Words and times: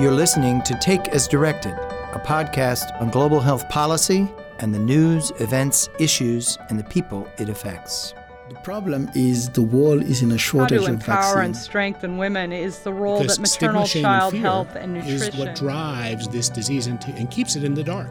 You're 0.00 0.12
listening 0.12 0.62
to 0.62 0.74
Take 0.78 1.08
as 1.08 1.28
Directed, 1.28 1.74
a 1.74 2.22
podcast 2.24 2.98
on 3.02 3.10
global 3.10 3.38
health 3.38 3.68
policy 3.68 4.26
and 4.58 4.74
the 4.74 4.78
news, 4.78 5.30
events, 5.40 5.90
issues, 5.98 6.56
and 6.70 6.78
the 6.78 6.84
people 6.84 7.28
it 7.36 7.50
affects. 7.50 8.14
The 8.48 8.54
problem 8.60 9.10
is 9.14 9.50
the 9.50 9.60
world 9.60 10.02
is 10.02 10.22
in 10.22 10.32
a 10.32 10.38
shortage 10.38 10.80
How 10.80 10.86
to 10.86 10.92
of 10.92 11.00
empower 11.00 11.34
vaccines. 11.34 11.44
and 11.44 11.56
strengthen 11.56 12.16
women 12.16 12.50
is 12.50 12.78
the 12.78 12.94
role 12.94 13.20
Because 13.20 13.36
that 13.36 13.42
maternal 13.42 13.84
shame, 13.84 14.04
child 14.04 14.32
and 14.32 14.42
fear 14.42 14.50
health 14.50 14.74
and 14.74 14.94
nutrition 14.94 15.34
is 15.34 15.36
what 15.36 15.54
drives 15.54 16.28
this 16.28 16.48
disease 16.48 16.86
and, 16.86 17.04
and 17.04 17.30
keeps 17.30 17.54
it 17.56 17.62
in 17.62 17.74
the 17.74 17.84
dark. 17.84 18.08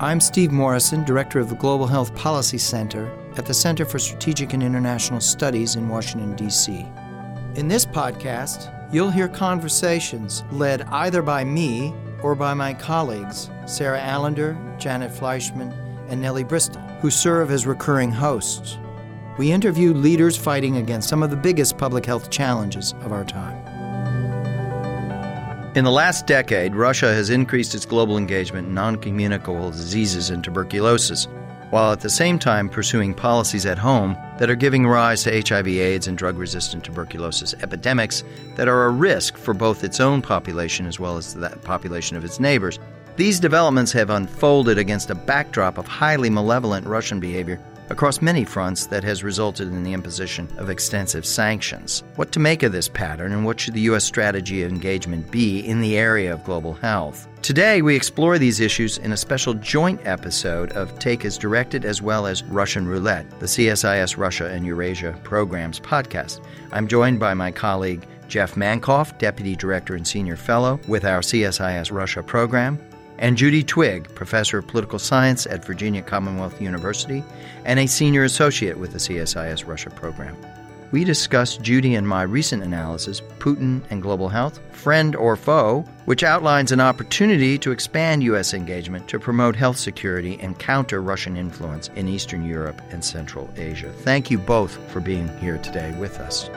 I'm 0.00 0.20
Steve 0.20 0.50
Morrison, 0.50 1.04
Director 1.04 1.38
of 1.38 1.50
the 1.50 1.54
Global 1.56 1.86
Health 1.86 2.14
Policy 2.14 2.56
Center 2.56 3.14
at 3.36 3.44
the 3.44 3.52
Center 3.52 3.84
for 3.84 3.98
Strategic 3.98 4.54
and 4.54 4.62
International 4.62 5.20
Studies 5.20 5.76
in 5.76 5.86
Washington, 5.86 6.34
D.C. 6.34 6.86
In 7.56 7.68
this 7.68 7.84
podcast, 7.84 8.74
you'll 8.92 9.10
hear 9.10 9.28
conversations 9.28 10.44
led 10.50 10.82
either 10.82 11.22
by 11.22 11.44
me 11.44 11.94
or 12.22 12.34
by 12.34 12.54
my 12.54 12.74
colleagues, 12.74 13.50
Sara 13.66 14.00
Allinder, 14.00 14.56
Janet 14.78 15.12
Fleischman, 15.12 15.72
and 16.08 16.20
Nellie 16.20 16.44
Bristol, 16.44 16.82
who 17.00 17.10
serve 17.10 17.50
as 17.50 17.66
recurring 17.66 18.10
hosts. 18.10 18.78
We 19.38 19.52
interview 19.52 19.94
leaders 19.94 20.36
fighting 20.36 20.76
against 20.76 21.08
some 21.08 21.22
of 21.22 21.30
the 21.30 21.36
biggest 21.36 21.78
public 21.78 22.04
health 22.04 22.30
challenges 22.30 22.92
of 23.00 23.12
our 23.12 23.24
time. 23.24 23.56
In 25.76 25.84
the 25.84 25.90
last 25.90 26.26
decade, 26.26 26.74
Russia 26.74 27.14
has 27.14 27.30
increased 27.30 27.76
its 27.76 27.86
global 27.86 28.18
engagement 28.18 28.66
in 28.66 28.74
non 28.74 28.96
communicable 28.96 29.70
diseases 29.70 30.30
and 30.30 30.42
tuberculosis, 30.42 31.28
while 31.70 31.92
at 31.92 32.00
the 32.00 32.10
same 32.10 32.38
time 32.38 32.68
pursuing 32.68 33.14
policies 33.14 33.64
at 33.64 33.78
home 33.78 34.16
that 34.38 34.50
are 34.50 34.56
giving 34.56 34.86
rise 34.86 35.22
to 35.22 35.40
HIV, 35.40 35.68
AIDS, 35.68 36.08
and 36.08 36.18
drug 36.18 36.36
resistant 36.36 36.84
tuberculosis 36.84 37.54
epidemics 37.62 38.24
that 38.56 38.68
are 38.68 38.86
a 38.86 38.90
risk 38.90 39.36
for 39.36 39.54
both 39.54 39.84
its 39.84 40.00
own 40.00 40.20
population 40.20 40.86
as 40.86 41.00
well 41.00 41.16
as 41.16 41.34
the 41.34 41.50
population 41.62 42.16
of 42.16 42.24
its 42.24 42.40
neighbors. 42.40 42.78
These 43.16 43.40
developments 43.40 43.92
have 43.92 44.10
unfolded 44.10 44.78
against 44.78 45.10
a 45.10 45.14
backdrop 45.14 45.78
of 45.78 45.86
highly 45.86 46.30
malevolent 46.30 46.86
Russian 46.86 47.20
behavior 47.20 47.60
across 47.90 48.22
many 48.22 48.44
fronts 48.44 48.86
that 48.86 49.04
has 49.04 49.22
resulted 49.22 49.68
in 49.68 49.82
the 49.82 49.92
imposition 49.92 50.48
of 50.56 50.70
extensive 50.70 51.26
sanctions. 51.26 52.02
What 52.16 52.32
to 52.32 52.38
make 52.40 52.62
of 52.62 52.72
this 52.72 52.88
pattern 52.88 53.32
and 53.32 53.44
what 53.44 53.60
should 53.60 53.74
the 53.74 53.80
U.S. 53.82 54.04
strategy 54.04 54.62
of 54.62 54.70
engagement 54.72 55.30
be 55.30 55.60
in 55.60 55.80
the 55.80 55.98
area 55.98 56.32
of 56.32 56.44
global 56.44 56.72
health? 56.72 57.28
Today, 57.42 57.82
we 57.82 57.96
explore 57.96 58.38
these 58.38 58.60
issues 58.60 58.98
in 58.98 59.12
a 59.12 59.16
special 59.16 59.54
joint 59.54 60.00
episode 60.04 60.72
of 60.72 60.98
Take 60.98 61.24
as 61.24 61.36
Directed 61.36 61.84
as 61.84 62.00
well 62.00 62.26
as 62.26 62.42
Russian 62.44 62.86
Roulette, 62.86 63.28
the 63.40 63.46
CSIS 63.46 64.16
Russia 64.16 64.46
and 64.48 64.64
Eurasia 64.64 65.18
Programs 65.24 65.80
podcast. 65.80 66.44
I'm 66.72 66.86
joined 66.86 67.18
by 67.18 67.34
my 67.34 67.50
colleague 67.50 68.06
Jeff 68.28 68.54
Mankoff, 68.54 69.18
Deputy 69.18 69.56
Director 69.56 69.96
and 69.96 70.06
Senior 70.06 70.36
Fellow 70.36 70.78
with 70.86 71.04
our 71.04 71.20
CSIS 71.20 71.90
Russia 71.90 72.22
program, 72.22 72.78
and 73.20 73.36
Judy 73.36 73.62
Twigg, 73.62 74.12
Professor 74.14 74.58
of 74.58 74.66
Political 74.66 74.98
Science 74.98 75.46
at 75.46 75.64
Virginia 75.64 76.02
Commonwealth 76.02 76.60
University 76.60 77.22
and 77.64 77.78
a 77.78 77.86
Senior 77.86 78.24
Associate 78.24 78.76
with 78.76 78.92
the 78.92 78.98
CSIS 78.98 79.66
Russia 79.66 79.90
program. 79.90 80.36
We 80.90 81.04
discuss 81.04 81.56
Judy 81.56 81.94
and 81.94 82.08
my 82.08 82.22
recent 82.22 82.64
analysis, 82.64 83.20
Putin 83.38 83.82
and 83.90 84.02
Global 84.02 84.28
Health, 84.28 84.58
Friend 84.72 85.14
or 85.14 85.36
Foe, 85.36 85.84
which 86.06 86.24
outlines 86.24 86.72
an 86.72 86.80
opportunity 86.80 87.58
to 87.58 87.70
expand 87.70 88.24
U.S. 88.24 88.54
engagement 88.54 89.06
to 89.08 89.20
promote 89.20 89.54
health 89.54 89.76
security 89.76 90.36
and 90.40 90.58
counter 90.58 91.00
Russian 91.00 91.36
influence 91.36 91.88
in 91.94 92.08
Eastern 92.08 92.44
Europe 92.44 92.82
and 92.90 93.04
Central 93.04 93.48
Asia. 93.56 93.92
Thank 93.98 94.32
you 94.32 94.38
both 94.38 94.78
for 94.90 94.98
being 94.98 95.28
here 95.38 95.58
today 95.58 95.94
with 96.00 96.18
us. 96.18 96.50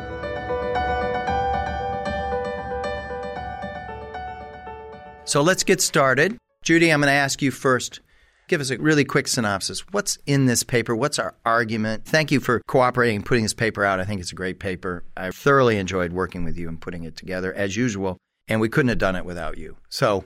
So 5.26 5.42
let's 5.42 5.64
get 5.64 5.80
started. 5.80 6.38
Judy, 6.64 6.92
I'm 6.92 7.02
going 7.02 7.10
to 7.10 7.14
ask 7.14 7.42
you 7.42 7.52
first. 7.52 8.00
Give 8.48 8.62
us 8.62 8.70
a 8.70 8.78
really 8.78 9.04
quick 9.04 9.28
synopsis. 9.28 9.82
What's 9.92 10.18
in 10.26 10.46
this 10.46 10.64
paper? 10.64 10.96
What's 10.96 11.20
our 11.20 11.36
argument? 11.46 12.06
Thank 12.06 12.32
you 12.32 12.40
for 12.40 12.62
cooperating 12.68 13.18
and 13.18 13.26
putting 13.26 13.44
this 13.44 13.54
paper 13.54 13.84
out. 13.84 14.00
I 14.00 14.06
think 14.06 14.22
it's 14.22 14.32
a 14.32 14.36
great 14.36 14.60
paper. 14.60 15.04
I 15.18 15.32
thoroughly 15.32 15.78
enjoyed 15.78 16.14
working 16.14 16.46
with 16.46 16.58
you 16.58 16.70
and 16.70 16.80
putting 16.80 17.04
it 17.04 17.18
together, 17.18 17.54
as 17.54 17.76
usual, 17.76 18.18
and 18.48 18.62
we 18.62 18.70
couldn't 18.70 18.90
have 18.90 18.98
done 18.98 19.18
it 19.18 19.26
without 19.26 19.58
you. 19.58 19.76
So 19.90 20.24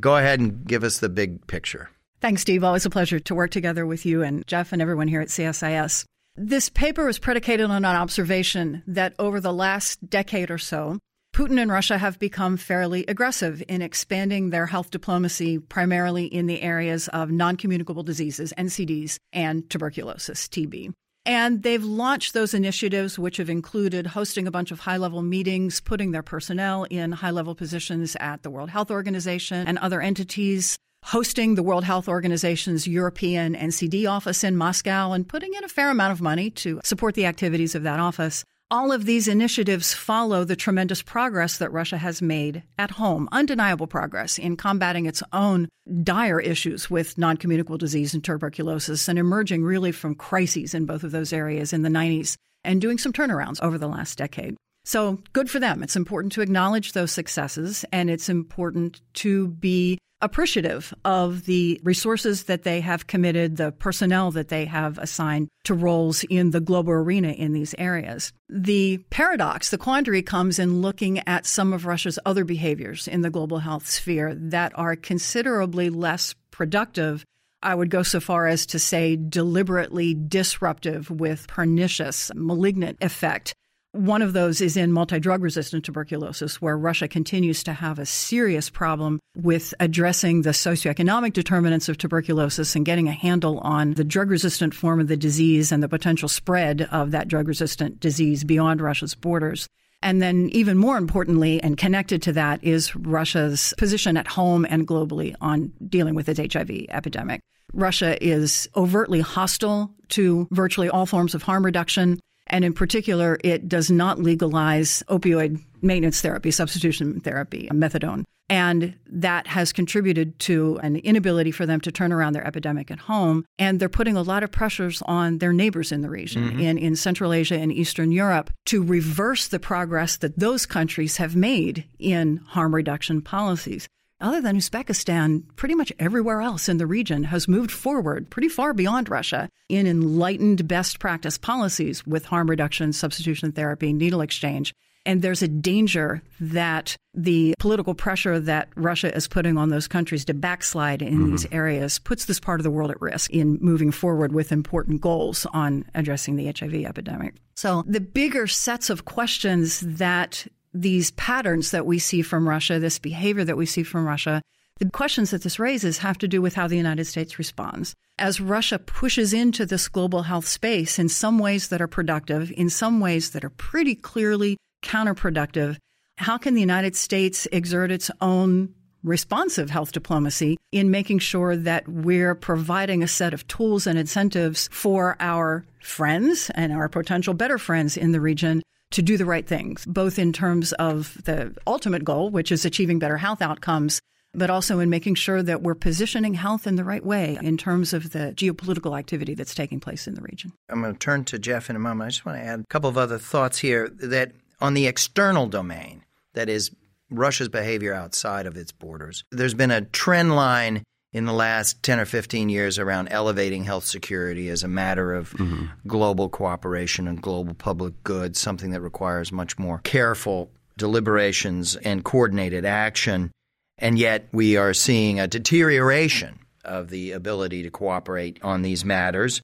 go 0.00 0.16
ahead 0.16 0.40
and 0.40 0.64
give 0.66 0.82
us 0.82 0.98
the 0.98 1.08
big 1.08 1.46
picture. 1.46 1.90
Thanks, 2.20 2.42
Steve. 2.42 2.64
Always 2.64 2.86
a 2.86 2.90
pleasure 2.90 3.20
to 3.20 3.34
work 3.34 3.52
together 3.52 3.86
with 3.86 4.04
you 4.04 4.22
and 4.22 4.44
Jeff 4.46 4.72
and 4.72 4.82
everyone 4.82 5.06
here 5.06 5.20
at 5.20 5.28
CSIS. 5.28 6.04
This 6.34 6.68
paper 6.68 7.04
was 7.06 7.18
predicated 7.18 7.70
on 7.70 7.84
an 7.84 7.84
observation 7.84 8.82
that 8.88 9.14
over 9.18 9.40
the 9.40 9.52
last 9.52 10.10
decade 10.10 10.50
or 10.50 10.58
so, 10.58 10.98
Putin 11.36 11.60
and 11.60 11.70
Russia 11.70 11.98
have 11.98 12.18
become 12.18 12.56
fairly 12.56 13.04
aggressive 13.08 13.62
in 13.68 13.82
expanding 13.82 14.48
their 14.48 14.64
health 14.64 14.90
diplomacy, 14.90 15.58
primarily 15.58 16.24
in 16.24 16.46
the 16.46 16.62
areas 16.62 17.08
of 17.08 17.30
non 17.30 17.56
communicable 17.56 18.02
diseases, 18.02 18.54
NCDs, 18.56 19.18
and 19.34 19.68
tuberculosis, 19.68 20.48
TB. 20.48 20.94
And 21.26 21.62
they've 21.62 21.84
launched 21.84 22.32
those 22.32 22.54
initiatives, 22.54 23.18
which 23.18 23.36
have 23.36 23.50
included 23.50 24.06
hosting 24.06 24.46
a 24.46 24.50
bunch 24.50 24.70
of 24.70 24.80
high 24.80 24.96
level 24.96 25.20
meetings, 25.20 25.78
putting 25.78 26.12
their 26.12 26.22
personnel 26.22 26.84
in 26.84 27.12
high 27.12 27.32
level 27.32 27.54
positions 27.54 28.16
at 28.18 28.42
the 28.42 28.48
World 28.48 28.70
Health 28.70 28.90
Organization 28.90 29.66
and 29.66 29.76
other 29.76 30.00
entities, 30.00 30.78
hosting 31.04 31.54
the 31.54 31.62
World 31.62 31.84
Health 31.84 32.08
Organization's 32.08 32.88
European 32.88 33.54
NCD 33.54 34.10
office 34.10 34.42
in 34.42 34.56
Moscow, 34.56 35.12
and 35.12 35.28
putting 35.28 35.52
in 35.52 35.64
a 35.64 35.68
fair 35.68 35.90
amount 35.90 36.12
of 36.12 36.22
money 36.22 36.48
to 36.48 36.80
support 36.82 37.14
the 37.14 37.26
activities 37.26 37.74
of 37.74 37.82
that 37.82 38.00
office. 38.00 38.42
All 38.68 38.90
of 38.90 39.04
these 39.04 39.28
initiatives 39.28 39.94
follow 39.94 40.42
the 40.42 40.56
tremendous 40.56 41.00
progress 41.00 41.58
that 41.58 41.70
Russia 41.70 41.98
has 41.98 42.20
made 42.20 42.64
at 42.76 42.90
home, 42.90 43.28
undeniable 43.30 43.86
progress 43.86 44.38
in 44.38 44.56
combating 44.56 45.06
its 45.06 45.22
own 45.32 45.68
dire 46.02 46.40
issues 46.40 46.90
with 46.90 47.16
non 47.16 47.36
communicable 47.36 47.78
disease 47.78 48.12
and 48.12 48.24
tuberculosis, 48.24 49.06
and 49.06 49.20
emerging 49.20 49.62
really 49.62 49.92
from 49.92 50.16
crises 50.16 50.74
in 50.74 50.84
both 50.84 51.04
of 51.04 51.12
those 51.12 51.32
areas 51.32 51.72
in 51.72 51.82
the 51.82 51.88
90s 51.88 52.34
and 52.64 52.80
doing 52.80 52.98
some 52.98 53.12
turnarounds 53.12 53.62
over 53.62 53.78
the 53.78 53.86
last 53.86 54.18
decade. 54.18 54.56
So 54.84 55.20
good 55.32 55.48
for 55.48 55.60
them. 55.60 55.84
It's 55.84 55.94
important 55.94 56.32
to 56.32 56.40
acknowledge 56.40 56.90
those 56.90 57.12
successes, 57.12 57.84
and 57.92 58.10
it's 58.10 58.28
important 58.28 59.00
to 59.14 59.46
be 59.46 59.96
appreciative 60.20 60.94
of 61.04 61.44
the 61.44 61.80
resources 61.84 62.44
that 62.44 62.62
they 62.62 62.80
have 62.80 63.06
committed, 63.06 63.56
the 63.56 63.72
personnel 63.72 64.30
that 64.30 64.48
they 64.48 64.64
have 64.64 64.98
assigned 64.98 65.48
to 65.64 65.74
roles 65.74 66.24
in 66.24 66.50
the 66.50 66.60
global 66.60 66.92
arena 66.92 67.28
in 67.28 67.52
these 67.52 67.74
areas. 67.78 68.32
The 68.48 68.98
paradox, 69.10 69.70
the 69.70 69.78
quandary 69.78 70.22
comes 70.22 70.58
in 70.58 70.80
looking 70.80 71.20
at 71.26 71.46
some 71.46 71.72
of 71.72 71.86
Russia's 71.86 72.18
other 72.24 72.44
behaviors 72.44 73.08
in 73.08 73.20
the 73.22 73.30
global 73.30 73.58
health 73.58 73.86
sphere 73.86 74.34
that 74.34 74.72
are 74.74 74.96
considerably 74.96 75.90
less 75.90 76.34
productive. 76.50 77.24
I 77.62 77.74
would 77.74 77.90
go 77.90 78.02
so 78.02 78.20
far 78.20 78.46
as 78.46 78.66
to 78.66 78.78
say 78.78 79.16
deliberately 79.16 80.14
disruptive 80.14 81.10
with 81.10 81.48
pernicious, 81.48 82.30
malignant 82.34 82.98
effect. 83.00 83.54
One 83.96 84.20
of 84.20 84.34
those 84.34 84.60
is 84.60 84.76
in 84.76 84.92
multi 84.92 85.18
drug 85.18 85.42
resistant 85.42 85.86
tuberculosis, 85.86 86.60
where 86.60 86.76
Russia 86.76 87.08
continues 87.08 87.64
to 87.64 87.72
have 87.72 87.98
a 87.98 88.04
serious 88.04 88.68
problem 88.68 89.18
with 89.34 89.72
addressing 89.80 90.42
the 90.42 90.50
socioeconomic 90.50 91.32
determinants 91.32 91.88
of 91.88 91.96
tuberculosis 91.96 92.76
and 92.76 92.84
getting 92.84 93.08
a 93.08 93.12
handle 93.12 93.58
on 93.60 93.94
the 93.94 94.04
drug 94.04 94.28
resistant 94.28 94.74
form 94.74 95.00
of 95.00 95.08
the 95.08 95.16
disease 95.16 95.72
and 95.72 95.82
the 95.82 95.88
potential 95.88 96.28
spread 96.28 96.82
of 96.92 97.12
that 97.12 97.26
drug 97.26 97.48
resistant 97.48 97.98
disease 97.98 98.44
beyond 98.44 98.82
Russia's 98.82 99.14
borders. 99.14 99.66
And 100.02 100.20
then, 100.20 100.50
even 100.52 100.76
more 100.76 100.98
importantly, 100.98 101.62
and 101.62 101.78
connected 101.78 102.20
to 102.22 102.32
that, 102.34 102.62
is 102.62 102.94
Russia's 102.94 103.72
position 103.78 104.18
at 104.18 104.26
home 104.28 104.66
and 104.68 104.86
globally 104.86 105.34
on 105.40 105.72
dealing 105.88 106.14
with 106.14 106.28
its 106.28 106.52
HIV 106.52 106.70
epidemic. 106.90 107.40
Russia 107.72 108.22
is 108.22 108.68
overtly 108.76 109.20
hostile 109.20 109.94
to 110.08 110.48
virtually 110.50 110.88
all 110.88 111.06
forms 111.06 111.34
of 111.34 111.42
harm 111.42 111.64
reduction. 111.64 112.20
And 112.48 112.64
in 112.64 112.72
particular, 112.72 113.38
it 113.42 113.68
does 113.68 113.90
not 113.90 114.18
legalize 114.18 115.02
opioid 115.08 115.62
maintenance 115.82 116.20
therapy, 116.20 116.50
substitution 116.50 117.20
therapy, 117.20 117.68
methadone. 117.72 118.24
And 118.48 118.94
that 119.10 119.48
has 119.48 119.72
contributed 119.72 120.38
to 120.40 120.78
an 120.82 120.96
inability 120.96 121.50
for 121.50 121.66
them 121.66 121.80
to 121.80 121.90
turn 121.90 122.12
around 122.12 122.32
their 122.32 122.46
epidemic 122.46 122.92
at 122.92 123.00
home. 123.00 123.44
And 123.58 123.80
they're 123.80 123.88
putting 123.88 124.16
a 124.16 124.22
lot 124.22 124.44
of 124.44 124.52
pressures 124.52 125.02
on 125.02 125.38
their 125.38 125.52
neighbors 125.52 125.90
in 125.90 126.02
the 126.02 126.10
region, 126.10 126.50
mm-hmm. 126.50 126.60
in, 126.60 126.78
in 126.78 126.94
Central 126.94 127.32
Asia 127.32 127.56
and 127.56 127.72
Eastern 127.72 128.12
Europe, 128.12 128.52
to 128.66 128.84
reverse 128.84 129.48
the 129.48 129.58
progress 129.58 130.16
that 130.18 130.38
those 130.38 130.64
countries 130.64 131.16
have 131.16 131.34
made 131.34 131.86
in 131.98 132.36
harm 132.36 132.72
reduction 132.72 133.20
policies 133.20 133.88
other 134.20 134.40
than 134.40 134.56
Uzbekistan, 134.56 135.42
pretty 135.56 135.74
much 135.74 135.92
everywhere 135.98 136.40
else 136.40 136.68
in 136.68 136.78
the 136.78 136.86
region 136.86 137.24
has 137.24 137.48
moved 137.48 137.70
forward 137.70 138.30
pretty 138.30 138.48
far 138.48 138.72
beyond 138.72 139.08
Russia 139.08 139.48
in 139.68 139.86
enlightened 139.86 140.66
best 140.66 140.98
practice 140.98 141.36
policies 141.36 142.06
with 142.06 142.24
harm 142.24 142.48
reduction, 142.48 142.92
substitution 142.92 143.52
therapy, 143.52 143.92
needle 143.92 144.20
exchange. 144.20 144.72
And 145.06 145.22
there's 145.22 145.40
a 145.40 145.48
danger 145.48 146.20
that 146.40 146.96
the 147.14 147.54
political 147.60 147.94
pressure 147.94 148.40
that 148.40 148.68
Russia 148.74 149.14
is 149.14 149.28
putting 149.28 149.56
on 149.56 149.68
those 149.68 149.86
countries 149.86 150.24
to 150.24 150.34
backslide 150.34 151.00
in 151.00 151.14
mm-hmm. 151.14 151.30
these 151.30 151.46
areas 151.52 152.00
puts 152.00 152.24
this 152.24 152.40
part 152.40 152.58
of 152.58 152.64
the 152.64 152.70
world 152.70 152.90
at 152.90 153.00
risk 153.00 153.30
in 153.30 153.58
moving 153.60 153.92
forward 153.92 154.32
with 154.32 154.50
important 154.50 155.00
goals 155.00 155.46
on 155.52 155.84
addressing 155.94 156.34
the 156.34 156.46
HIV 156.46 156.84
epidemic. 156.84 157.34
So 157.54 157.84
the 157.86 158.00
bigger 158.00 158.48
sets 158.48 158.90
of 158.90 159.04
questions 159.04 159.80
that 159.80 160.46
these 160.80 161.10
patterns 161.12 161.70
that 161.70 161.86
we 161.86 161.98
see 161.98 162.22
from 162.22 162.48
Russia, 162.48 162.78
this 162.78 162.98
behavior 162.98 163.44
that 163.44 163.56
we 163.56 163.66
see 163.66 163.82
from 163.82 164.06
Russia, 164.06 164.42
the 164.78 164.90
questions 164.90 165.30
that 165.30 165.42
this 165.42 165.58
raises 165.58 165.98
have 165.98 166.18
to 166.18 166.28
do 166.28 166.42
with 166.42 166.54
how 166.54 166.68
the 166.68 166.76
United 166.76 167.06
States 167.06 167.38
responds. 167.38 167.94
As 168.18 168.40
Russia 168.40 168.78
pushes 168.78 169.32
into 169.32 169.64
this 169.64 169.88
global 169.88 170.22
health 170.22 170.46
space 170.46 170.98
in 170.98 171.08
some 171.08 171.38
ways 171.38 171.68
that 171.68 171.80
are 171.80 171.88
productive, 171.88 172.52
in 172.56 172.68
some 172.68 173.00
ways 173.00 173.30
that 173.30 173.44
are 173.44 173.50
pretty 173.50 173.94
clearly 173.94 174.58
counterproductive, 174.82 175.78
how 176.18 176.36
can 176.36 176.54
the 176.54 176.60
United 176.60 176.94
States 176.94 177.46
exert 177.52 177.90
its 177.90 178.10
own 178.20 178.74
responsive 179.02 179.70
health 179.70 179.92
diplomacy 179.92 180.58
in 180.72 180.90
making 180.90 181.20
sure 181.20 181.56
that 181.56 181.88
we're 181.88 182.34
providing 182.34 183.02
a 183.02 183.08
set 183.08 183.32
of 183.32 183.46
tools 183.46 183.86
and 183.86 183.98
incentives 183.98 184.68
for 184.72 185.16
our 185.20 185.64
friends 185.80 186.50
and 186.54 186.72
our 186.72 186.88
potential 186.88 187.32
better 187.32 187.56
friends 187.56 187.96
in 187.96 188.12
the 188.12 188.20
region 188.20 188.62
to 188.96 189.02
do 189.02 189.18
the 189.18 189.26
right 189.26 189.46
things, 189.46 189.84
both 189.84 190.18
in 190.18 190.32
terms 190.32 190.72
of 190.72 191.22
the 191.24 191.54
ultimate 191.66 192.02
goal, 192.02 192.30
which 192.30 192.50
is 192.50 192.64
achieving 192.64 192.98
better 192.98 193.18
health 193.18 193.42
outcomes, 193.42 194.00
but 194.32 194.48
also 194.48 194.78
in 194.78 194.88
making 194.88 195.14
sure 195.14 195.42
that 195.42 195.60
we're 195.60 195.74
positioning 195.74 196.32
health 196.32 196.66
in 196.66 196.76
the 196.76 196.84
right 196.84 197.04
way 197.04 197.38
in 197.42 197.58
terms 197.58 197.92
of 197.92 198.12
the 198.12 198.32
geopolitical 198.34 198.98
activity 198.98 199.34
that's 199.34 199.54
taking 199.54 199.80
place 199.80 200.06
in 200.06 200.14
the 200.14 200.22
region. 200.22 200.50
I'm 200.70 200.80
going 200.80 200.94
to 200.94 200.98
turn 200.98 201.26
to 201.26 201.38
Jeff 201.38 201.68
in 201.68 201.76
a 201.76 201.78
moment. 201.78 202.06
I 202.06 202.08
just 202.08 202.24
want 202.24 202.38
to 202.38 202.44
add 202.44 202.60
a 202.60 202.64
couple 202.70 202.88
of 202.88 202.96
other 202.96 203.18
thoughts 203.18 203.58
here 203.58 203.86
that 203.88 204.32
on 204.62 204.72
the 204.72 204.86
external 204.86 205.46
domain, 205.46 206.02
that 206.32 206.48
is 206.48 206.70
Russia's 207.10 207.50
behavior 207.50 207.92
outside 207.92 208.46
of 208.46 208.56
its 208.56 208.72
borders. 208.72 209.24
There's 209.30 209.52
been 209.52 209.70
a 209.70 209.82
trend 209.82 210.34
line 210.34 210.84
in 211.16 211.24
the 211.24 211.32
last 211.32 211.82
10 211.82 211.98
or 211.98 212.04
15 212.04 212.50
years 212.50 212.78
around 212.78 213.08
elevating 213.08 213.64
health 213.64 213.86
security 213.86 214.50
as 214.50 214.62
a 214.62 214.68
matter 214.68 215.14
of 215.14 215.30
mm-hmm. 215.30 215.64
global 215.86 216.28
cooperation 216.28 217.08
and 217.08 217.22
global 217.22 217.54
public 217.54 217.94
good, 218.04 218.36
something 218.36 218.72
that 218.72 218.82
requires 218.82 219.32
much 219.32 219.58
more 219.58 219.78
careful 219.78 220.50
deliberations 220.76 221.74
and 221.74 222.04
coordinated 222.04 222.66
action. 222.66 223.30
And 223.78 223.98
yet 223.98 224.28
we 224.30 224.58
are 224.58 224.74
seeing 224.74 225.18
a 225.18 225.26
deterioration 225.26 226.38
of 226.62 226.90
the 226.90 227.12
ability 227.12 227.62
to 227.62 227.70
cooperate 227.70 228.38
on 228.42 228.60
these 228.60 228.84
matters. 228.84 229.40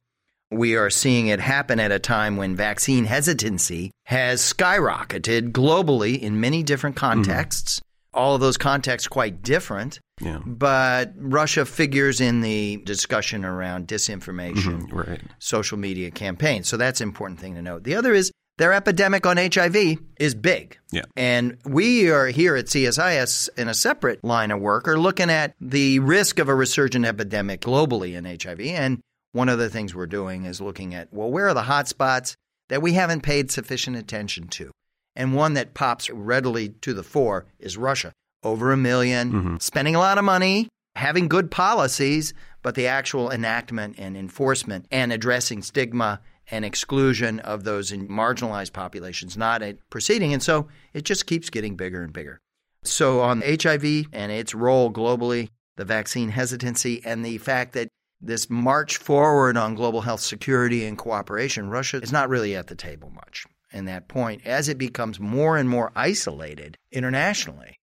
We 0.50 0.76
are 0.76 0.90
seeing 0.90 1.28
it 1.28 1.40
happen 1.40 1.80
at 1.80 1.90
a 1.90 1.98
time 1.98 2.36
when 2.36 2.54
vaccine 2.54 3.06
hesitancy 3.06 3.92
has 4.04 4.42
skyrocketed 4.42 5.52
globally 5.52 6.20
in 6.20 6.38
many 6.38 6.62
different 6.62 6.96
mm-hmm. 6.96 7.22
contexts. 7.22 7.76
Mm-hmm. 7.76 7.91
All 8.14 8.34
of 8.34 8.40
those 8.40 8.56
contexts 8.56 9.08
quite 9.08 9.42
different. 9.42 10.00
Yeah. 10.20 10.40
But 10.44 11.12
Russia 11.16 11.64
figures 11.64 12.20
in 12.20 12.40
the 12.40 12.76
discussion 12.84 13.44
around 13.44 13.88
disinformation, 13.88 14.82
mm-hmm, 14.82 14.96
right. 14.96 15.20
social 15.38 15.78
media 15.78 16.10
campaigns. 16.10 16.68
So 16.68 16.76
that's 16.76 17.00
an 17.00 17.08
important 17.08 17.40
thing 17.40 17.54
to 17.54 17.62
note. 17.62 17.84
The 17.84 17.96
other 17.96 18.12
is 18.12 18.30
their 18.58 18.72
epidemic 18.72 19.26
on 19.26 19.38
HIV 19.38 19.98
is 20.20 20.34
big. 20.34 20.78
Yeah. 20.90 21.02
And 21.16 21.58
we 21.64 22.10
are 22.10 22.26
here 22.26 22.54
at 22.54 22.66
CSIS 22.66 23.48
in 23.56 23.68
a 23.68 23.74
separate 23.74 24.22
line 24.22 24.50
of 24.50 24.60
work 24.60 24.86
are 24.86 24.98
looking 24.98 25.30
at 25.30 25.54
the 25.60 25.98
risk 26.00 26.38
of 26.38 26.48
a 26.48 26.54
resurgent 26.54 27.04
epidemic 27.04 27.62
globally 27.62 28.14
in 28.14 28.24
HIV. 28.24 28.60
And 28.60 29.00
one 29.32 29.48
of 29.48 29.58
the 29.58 29.70
things 29.70 29.94
we're 29.94 30.06
doing 30.06 30.44
is 30.44 30.60
looking 30.60 30.94
at, 30.94 31.12
well, 31.12 31.30
where 31.30 31.48
are 31.48 31.54
the 31.54 31.62
hot 31.62 31.88
spots 31.88 32.36
that 32.68 32.82
we 32.82 32.92
haven't 32.92 33.22
paid 33.22 33.50
sufficient 33.50 33.96
attention 33.96 34.48
to? 34.48 34.70
And 35.14 35.34
one 35.34 35.54
that 35.54 35.74
pops 35.74 36.10
readily 36.10 36.70
to 36.80 36.94
the 36.94 37.02
fore 37.02 37.46
is 37.58 37.76
Russia. 37.76 38.12
Over 38.42 38.72
a 38.72 38.76
1000000 38.76 39.30
mm-hmm. 39.30 39.56
spending 39.58 39.94
a 39.94 40.00
lot 40.00 40.18
of 40.18 40.24
money, 40.24 40.68
having 40.96 41.28
good 41.28 41.50
policies, 41.50 42.34
but 42.62 42.74
the 42.74 42.86
actual 42.86 43.30
enactment 43.30 43.96
and 43.98 44.16
enforcement 44.16 44.86
and 44.90 45.12
addressing 45.12 45.62
stigma 45.62 46.20
and 46.50 46.64
exclusion 46.64 47.40
of 47.40 47.64
those 47.64 47.92
in 47.92 48.08
marginalized 48.08 48.72
populations 48.72 49.36
not 49.36 49.62
proceeding. 49.90 50.32
And 50.32 50.42
so 50.42 50.68
it 50.92 51.04
just 51.04 51.26
keeps 51.26 51.50
getting 51.50 51.76
bigger 51.76 52.02
and 52.02 52.12
bigger. 52.12 52.40
So, 52.84 53.20
on 53.20 53.42
HIV 53.42 54.06
and 54.12 54.32
its 54.32 54.56
role 54.56 54.92
globally, 54.92 55.50
the 55.76 55.84
vaccine 55.84 56.30
hesitancy, 56.30 57.00
and 57.04 57.24
the 57.24 57.38
fact 57.38 57.74
that 57.74 57.88
this 58.20 58.50
march 58.50 58.96
forward 58.96 59.56
on 59.56 59.76
global 59.76 60.00
health 60.00 60.20
security 60.20 60.84
and 60.84 60.98
cooperation, 60.98 61.70
Russia 61.70 61.98
is 61.98 62.10
not 62.10 62.28
really 62.28 62.56
at 62.56 62.66
the 62.66 62.74
table 62.74 63.10
much 63.10 63.46
in 63.72 63.86
that 63.86 64.08
point 64.08 64.46
as 64.46 64.68
it 64.68 64.78
becomes 64.78 65.18
more 65.18 65.56
and 65.56 65.68
more 65.68 65.92
isolated 65.94 66.76
internationally 66.90 67.76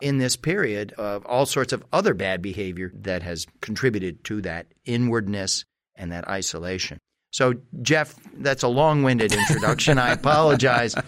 in 0.00 0.18
this 0.18 0.36
period 0.36 0.92
of 0.92 1.24
all 1.26 1.46
sorts 1.46 1.72
of 1.72 1.84
other 1.92 2.14
bad 2.14 2.42
behavior 2.42 2.92
that 2.94 3.22
has 3.22 3.46
contributed 3.60 4.22
to 4.24 4.40
that 4.42 4.66
inwardness 4.84 5.64
and 5.96 6.12
that 6.12 6.28
isolation. 6.28 6.98
So, 7.30 7.54
Jeff, 7.82 8.14
that's 8.34 8.62
a 8.62 8.68
long 8.68 9.02
winded 9.02 9.32
introduction. 9.32 9.98
I 9.98 10.12
apologize. 10.12 10.94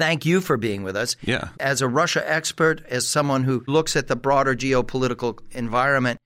Thank 0.00 0.24
you 0.24 0.40
for 0.40 0.56
being 0.56 0.82
with 0.82 0.96
us. 0.96 1.16
Yeah. 1.22 1.48
As 1.60 1.82
a 1.82 1.88
Russia 1.88 2.28
expert, 2.28 2.82
as 2.88 3.06
someone 3.06 3.44
who 3.44 3.62
looks 3.66 3.96
at 3.96 4.08
the 4.08 4.16
broader 4.16 4.54
geopolitical 4.54 5.38
environment, 5.52 6.18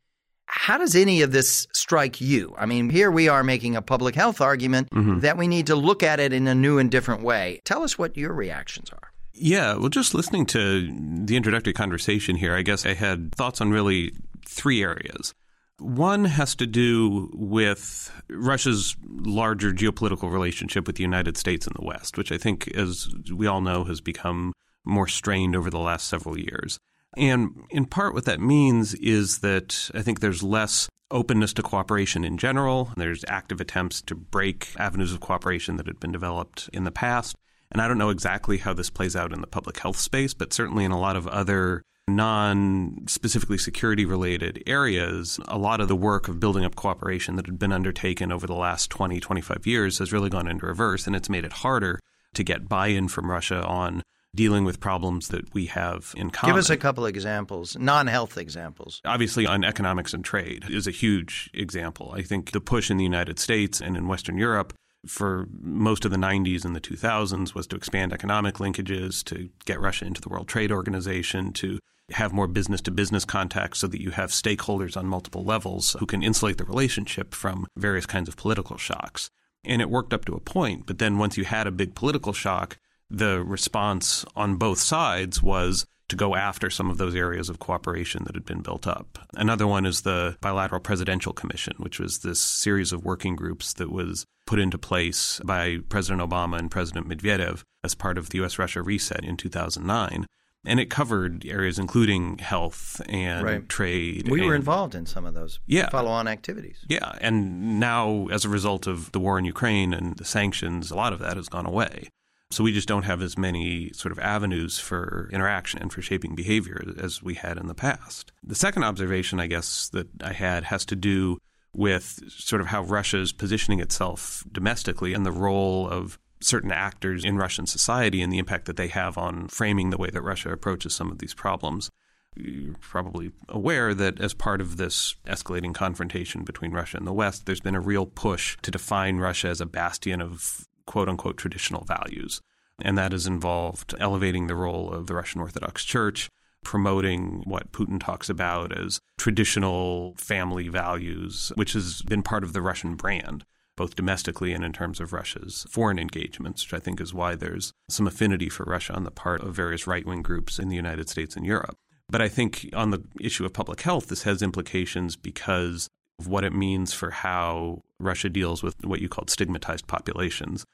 how 0.47 0.79
does 0.79 0.95
any 0.95 1.23
of 1.23 1.33
this 1.33 1.67
strike 1.73 2.21
you? 2.21 2.55
I 2.59 2.67
mean, 2.67 2.91
here 2.91 3.11
we 3.11 3.29
are 3.29 3.43
making 3.43 3.77
a 3.77 3.83
public 3.83 4.15
health 4.15 4.41
argument 4.41 4.91
mm-hmm. 4.91 5.21
that 5.21 5.37
we 5.37 5.49
need 5.49 5.67
to 5.69 5.77
look 5.77 6.03
at 6.03 6.21
it 6.21 6.33
in 6.33 6.47
a 6.47 6.55
new 6.55 6.79
and 6.79 6.91
different 6.91 7.23
way. 7.23 7.61
Tell 7.65 7.83
us 7.83 7.99
what 7.99 8.17
your 8.17 8.33
reactions 8.33 8.91
are. 8.91 9.13
Yeah, 9.33 9.75
well, 9.75 9.89
just 9.89 10.15
listening 10.15 10.47
to 10.47 10.89
the 11.25 11.37
introductory 11.37 11.73
conversation 11.73 12.37
here, 12.37 12.55
I 12.55 12.63
guess 12.63 12.87
I 12.87 12.95
had 12.95 13.35
thoughts 13.35 13.61
on 13.61 13.71
really 13.71 14.13
three 14.47 14.83
areas. 14.83 15.35
One 15.79 16.25
has 16.25 16.55
to 16.57 16.67
do 16.67 17.31
with 17.35 18.13
Russia's 18.31 18.95
larger 19.05 19.73
geopolitical 19.73 20.31
relationship 20.31 20.87
with 20.87 20.97
the 20.97 21.03
United 21.03 21.37
States 21.37 21.67
and 21.67 21.75
the 21.75 21.85
West, 21.85 22.17
which 22.17 22.31
I 22.31 22.39
think, 22.39 22.69
as 22.77 23.09
we 23.33 23.49
all 23.49 23.61
know, 23.61 23.83
has 23.85 24.01
become 24.01 24.53
more 24.85 25.09
strained 25.09 25.57
over 25.57 25.69
the 25.69 25.81
last 25.81 26.07
several 26.07 26.39
years. 26.39 26.79
And 27.17 27.65
in 27.71 27.87
part, 27.87 28.15
what 28.15 28.25
that 28.25 28.41
means 28.41 28.95
is 28.95 29.39
that 29.39 29.91
I 29.95 30.03
think 30.03 30.21
there's 30.21 30.43
less 30.43 30.89
openness 31.11 31.53
to 31.55 31.63
cooperation 31.63 32.25
in 32.25 32.39
general. 32.39 32.91
There's 32.97 33.25
active 33.29 33.61
attempts 33.61 34.03
to 34.03 34.15
break 34.15 34.69
avenues 34.79 35.13
of 35.13 35.21
cooperation 35.21 35.77
that 35.77 35.87
had 35.87 36.01
been 36.01 36.13
developed 36.13 36.69
in 36.73 36.85
the 36.85 36.91
past. 36.91 37.37
And 37.71 37.81
I 37.81 37.89
don't 37.89 37.99
know 37.99 38.11
exactly 38.11 38.59
how 38.59 38.73
this 38.75 38.91
plays 38.91 39.17
out 39.17 39.33
in 39.33 39.41
the 39.41 39.47
public 39.47 39.79
health 39.79 39.97
space, 39.97 40.35
but 40.35 40.53
certainly 40.53 40.85
in 40.85 40.93
a 40.93 41.01
lot 41.01 41.17
of 41.17 41.27
other 41.29 41.83
non 42.07 43.05
specifically 43.07 43.59
security 43.59 44.05
related 44.05 44.63
areas, 44.67 45.41
a 45.49 45.59
lot 45.59 45.81
of 45.81 45.89
the 45.89 45.97
work 45.97 46.29
of 46.29 46.41
building 46.41 46.65
up 46.65 46.75
cooperation 46.75 47.37
that 47.37 47.47
had 47.47 47.59
been 47.59 47.73
undertaken 47.73 48.31
over 48.31 48.47
the 48.47 48.55
last 48.55 48.91
20, 48.91 49.21
25 49.21 49.67
years 49.67 49.99
has 49.99 50.13
really 50.13 50.31
gone 50.31 50.49
into 50.49 50.67
reverse. 50.67 51.07
And 51.07 51.17
it's 51.17 51.31
made 51.31 51.45
it 51.45 51.53
harder 51.53 51.99
to 52.35 52.45
get 52.45 52.69
buy 52.69 52.89
in 52.89 53.09
from 53.09 53.31
Russia 53.31 53.65
on 53.65 54.03
dealing 54.35 54.65
with 54.65 54.81
problems 54.81 55.29
that 55.29 55.53
we 55.55 55.67
have 55.67 56.13
in 56.17 56.31
common. 56.31 56.55
Give 56.55 56.59
us 56.59 56.71
a 56.71 56.77
couple 56.77 57.05
of 57.05 57.11
examples, 57.11 57.77
non 57.79 58.07
health 58.07 58.37
examples. 58.37 59.01
Obviously, 59.05 59.47
on 59.47 59.65
economics 59.65 60.13
and 60.13 60.25
trade 60.25 60.65
is 60.69 60.87
a 60.87 60.91
huge 60.91 61.51
example. 61.55 62.13
I 62.15 62.23
think 62.23 62.51
the 62.51 62.61
push 62.61 62.91
in 62.91 62.97
the 62.97 63.05
United 63.05 63.39
States 63.39 63.81
and 63.81 63.97
in 63.97 64.09
Western 64.09 64.39
Europe 64.39 64.75
for 65.07 65.49
most 65.61 66.05
of 66.05 66.11
the 66.11 66.17
90s 66.17 66.65
and 66.65 66.75
the 66.75 66.81
2000s 66.81 67.55
was 67.55 67.67
to 67.67 67.77
expand 67.77 68.13
economic 68.13 68.55
linkages, 68.57 69.23
to 69.25 69.51
get 69.65 69.81
Russia 69.81 70.07
into 70.07 70.21
the 70.21 70.29
World 70.29 70.49
Trade 70.49 70.73
Organization, 70.73 71.53
to 71.55 71.79
have 72.11 72.33
more 72.33 72.47
business 72.47 72.81
to 72.83 72.91
business 72.91 73.25
contacts 73.25 73.79
so 73.79 73.87
that 73.87 74.01
you 74.01 74.11
have 74.11 74.31
stakeholders 74.31 74.97
on 74.97 75.07
multiple 75.07 75.45
levels 75.45 75.97
who 75.99 76.07
can 76.07 76.23
insulate 76.23 76.59
the 76.59 76.65
relationship 76.65 77.35
from 77.35 77.67
various 77.77 78.07
kinds 78.07 78.29
of 78.29 78.37
political 78.37 78.77
shocks. 78.77 79.31
And 79.65 79.81
it 79.81 79.89
worked 79.89 80.13
up 80.13 80.27
to 80.27 80.35
a 80.35 80.41
point, 80.41 80.85
but 80.87 80.99
then 80.99 81.19
once 81.19 81.39
you 81.39 81.45
had 81.45 81.67
a 81.67 81.73
big 81.73 81.95
political 81.95 82.35
shock, 82.35 82.79
the 83.19 83.43
response 83.43 84.25
on 84.37 84.57
both 84.57 84.79
sides 84.79 85.43
was 85.43 85.87
to 86.09 86.17
go 86.17 86.35
after 86.35 86.69
some 86.69 86.91
of 86.91 86.99
those 86.99 87.15
areas 87.15 87.49
of 87.49 87.59
cooperation 87.59 88.25
that 88.25 88.35
had 88.35 88.45
been 88.45 88.61
built 88.61 88.87
up. 88.87 89.19
Another 89.35 89.67
one 89.67 89.87
is 89.87 90.03
the 90.03 90.37
Bilateral 90.41 90.81
Presidential 90.81 91.33
Commission, 91.33 91.75
which 91.79 91.99
was 91.99 92.19
this 92.19 92.41
series 92.41 92.93
of 92.93 93.05
working 93.05 93.37
groups 93.37 93.73
that 93.75 93.91
was 93.91 94.27
put 94.47 94.59
into 94.59 94.77
place 94.77 95.41
by 95.45 95.79
President 95.89 96.21
Obama 96.21 96.59
and 96.59 96.71
President 96.71 97.09
Medvedev 97.09 97.63
as 97.83 97.95
part 97.95 98.19
of 98.19 98.31
the 98.31 98.43
US 98.45 98.59
Russia 98.59 98.83
reset 98.83 99.25
in 99.25 99.37
2009. 99.37 100.27
And 100.67 100.81
it 100.81 100.89
covered 100.89 101.45
areas 101.47 101.79
including 101.79 102.39
health 102.39 103.01
and 103.09 103.45
right. 103.45 103.69
trade. 103.69 104.29
We 104.29 104.41
and, 104.41 104.49
were 104.49 104.55
involved 104.55 104.95
in 104.95 105.05
some 105.05 105.27
of 105.27 105.35
those 105.35 105.61
yeah, 105.67 105.91
follow 105.91 106.11
on 106.11 106.27
activities. 106.27 106.85
Yeah. 106.89 107.13
And 107.21 107.79
now, 107.79 108.29
as 108.31 108.47
a 108.47 108.49
result 108.49 108.87
of 108.87 109.13
the 109.13 109.21
war 109.21 109.39
in 109.39 109.45
Ukraine 109.45 109.93
and 109.93 110.17
the 110.17 110.25
sanctions, 110.25 110.91
a 110.91 110.97
lot 110.97 111.13
of 111.13 111.19
that 111.19 111.37
has 111.37 111.51
gone 111.51 111.67
away. 111.67 112.09
So 112.55 112.63
we 112.63 112.73
just 112.73 112.87
don't 112.87 113.03
have 113.03 113.21
as 113.21 113.37
many 113.37 113.91
sort 113.95 114.13
of 114.13 114.21
avenues 114.21 114.79
for 114.79 115.29
interaction 115.33 115.83
and 115.83 115.93
for 115.93 116.01
shaping 116.03 116.37
behavior 116.37 116.85
as 116.97 117.21
we 117.21 117.35
had 117.35 117.59
in 117.59 117.67
the 117.67 117.75
past. 117.75 118.31
The 118.45 118.55
second 118.55 118.85
observation, 118.85 119.41
I 119.41 119.49
guess, 119.49 119.89
that 119.89 120.07
I 120.23 120.33
had 120.33 120.63
has 120.63 120.85
to 120.87 120.95
do 120.95 121.39
with 121.75 122.21
sort 122.29 122.61
of 122.61 122.69
how 122.69 122.85
Russia 122.85 123.19
is 123.19 123.33
positioning 123.33 123.81
itself 123.81 124.45
domestically 124.53 125.15
and 125.15 125.27
the 125.27 125.33
role 125.33 125.89
of 125.89 126.17
certain 126.41 126.71
actors 126.71 127.25
in 127.25 127.39
Russian 127.39 127.67
society 127.67 128.23
and 128.23 128.33
the 128.33 128.39
impact 128.39 128.67
that 128.67 128.77
they 128.77 128.87
have 128.87 129.19
on 129.19 129.49
framing 129.49 129.91
the 129.91 129.99
way 129.99 130.11
that 130.11 130.23
Russia 130.23 130.53
approaches 130.53 130.95
some 130.95 131.11
of 131.11 131.19
these 131.19 131.35
problems. 131.35 131.91
You're 132.37 132.77
probably 132.79 133.33
aware 133.49 133.95
that 133.95 134.21
as 134.21 134.33
part 134.33 134.61
of 134.61 134.77
this 134.77 135.17
escalating 135.27 135.75
confrontation 135.75 136.45
between 136.45 136.71
Russia 136.71 136.99
and 136.99 137.07
the 137.07 137.13
West, 137.13 137.47
there's 137.47 137.59
been 137.59 137.75
a 137.75 137.81
real 137.81 138.07
push 138.07 138.57
to 138.63 138.71
define 138.71 139.17
Russia 139.17 139.49
as 139.49 139.61
a 139.61 139.67
bastion 139.67 140.23
of 140.23 140.69
quote 140.87 141.09
unquote 141.09 141.37
traditional 141.37 141.85
values. 141.85 142.41
And 142.83 142.99
that 142.99 143.13
has 143.13 143.27
involved 143.27 143.95
elevating 144.01 144.47
the 144.47 144.57
role 144.57 144.93
of 144.93 145.07
the 145.07 145.15
Russian 145.15 145.41
Orthodox 145.41 145.85
Church, 145.85 146.29
promoting 146.65 147.43
what 147.45 147.73
Putin 147.73 148.01
talks 148.01 148.29
about 148.29 148.77
as 148.77 148.99
traditional 149.19 150.15
family 150.17 150.69
values, 150.69 151.53
which 151.55 151.75
has 151.75 152.03
been 152.03 152.23
part 152.23 152.43
of 152.43 152.53
the 152.53 152.63
Russian 152.63 152.97
brand, 152.97 153.45
both 153.77 153.95
domestically 153.95 154.53
and 154.53 154.65
in 154.65 154.73
terms 154.73 154.99
of 154.99 155.13
Russia's 155.13 155.67
foreign 155.71 155.99
engagements, 155.99 156.65
which 156.65 156.75
I 156.75 156.83
think 156.83 157.01
is 157.01 157.15
why 157.15 157.35
there's 157.35 157.73
some 157.89 158.07
affinity 158.07 158.49
for 158.49 158.65
Russia 158.65 158.95
on 158.95 159.05
the 159.05 159.11
part 159.11 159.43
of 159.43 159.55
various 159.55 159.87
right 159.87 160.07
wing 160.07 160.23
groups 160.23 160.59
in 160.59 160.69
the 160.69 160.77
United 160.77 161.09
States 161.09 161.37
and 161.37 161.47
Europe. 161.47 161.77
But 162.09 162.23
I 162.23 162.29
think 162.29 162.69
on 162.73 162.91
the 162.91 163.03
issue 163.21 163.45
of 163.45 163.53
public 163.53 163.83
health, 163.83 164.09
this 164.09 164.25
has 164.25 164.43
implications 164.43 165.17
because 165.17 165.89
of 166.19 166.29
what 166.29 166.45
it 166.45 166.53
means 166.53 166.93
for 166.93 167.11
how 167.11 167.83
Russia 167.99 168.29
deals 168.29 168.63
with 168.63 168.85
what 168.85 169.01
you 169.01 169.09
called 169.09 169.31
stigmatized 169.31 169.87
populations. 169.87 170.65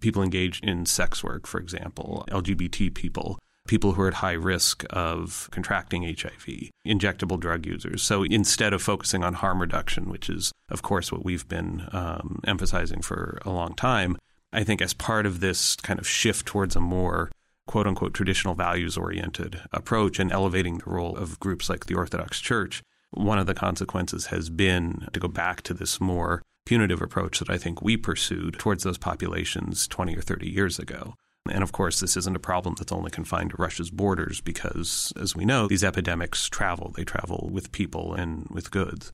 People 0.00 0.22
engaged 0.22 0.64
in 0.64 0.86
sex 0.86 1.22
work, 1.22 1.46
for 1.46 1.58
example, 1.58 2.24
LGBT 2.30 2.94
people, 2.94 3.38
people 3.66 3.92
who 3.92 4.02
are 4.02 4.08
at 4.08 4.14
high 4.14 4.32
risk 4.32 4.84
of 4.90 5.48
contracting 5.50 6.02
HIV, 6.02 6.70
injectable 6.86 7.38
drug 7.38 7.66
users. 7.66 8.02
So 8.02 8.22
instead 8.22 8.72
of 8.72 8.82
focusing 8.82 9.24
on 9.24 9.34
harm 9.34 9.60
reduction, 9.60 10.08
which 10.08 10.30
is, 10.30 10.52
of 10.70 10.82
course, 10.82 11.10
what 11.12 11.24
we've 11.24 11.46
been 11.48 11.88
um, 11.92 12.40
emphasizing 12.46 13.02
for 13.02 13.38
a 13.44 13.50
long 13.50 13.74
time, 13.74 14.16
I 14.52 14.64
think 14.64 14.80
as 14.80 14.94
part 14.94 15.26
of 15.26 15.40
this 15.40 15.76
kind 15.76 15.98
of 15.98 16.08
shift 16.08 16.46
towards 16.46 16.76
a 16.76 16.80
more 16.80 17.30
quote 17.66 17.86
unquote 17.86 18.14
traditional 18.14 18.54
values 18.54 18.96
oriented 18.96 19.60
approach 19.72 20.18
and 20.18 20.32
elevating 20.32 20.78
the 20.78 20.90
role 20.90 21.16
of 21.16 21.40
groups 21.40 21.68
like 21.68 21.86
the 21.86 21.94
Orthodox 21.94 22.40
Church, 22.40 22.82
one 23.10 23.38
of 23.38 23.46
the 23.46 23.54
consequences 23.54 24.26
has 24.26 24.48
been 24.48 25.08
to 25.12 25.20
go 25.20 25.28
back 25.28 25.62
to 25.62 25.74
this 25.74 26.00
more 26.00 26.42
punitive 26.66 27.00
approach 27.00 27.38
that 27.38 27.48
I 27.48 27.56
think 27.56 27.80
we 27.80 27.96
pursued 27.96 28.58
towards 28.58 28.82
those 28.82 28.98
populations 28.98 29.88
20 29.88 30.16
or 30.16 30.20
30 30.20 30.50
years 30.50 30.78
ago. 30.78 31.14
And 31.50 31.62
of 31.62 31.72
course, 31.72 32.00
this 32.00 32.16
isn't 32.16 32.36
a 32.36 32.40
problem 32.40 32.74
that's 32.76 32.92
only 32.92 33.10
confined 33.10 33.50
to 33.50 33.56
Russia's 33.56 33.90
borders 33.90 34.40
because, 34.40 35.12
as 35.18 35.34
we 35.34 35.44
know, 35.44 35.68
these 35.68 35.84
epidemics 35.84 36.48
travel. 36.48 36.92
They 36.94 37.04
travel 37.04 37.48
with 37.50 37.72
people 37.72 38.14
and 38.14 38.46
with 38.50 38.70
goods. 38.70 39.12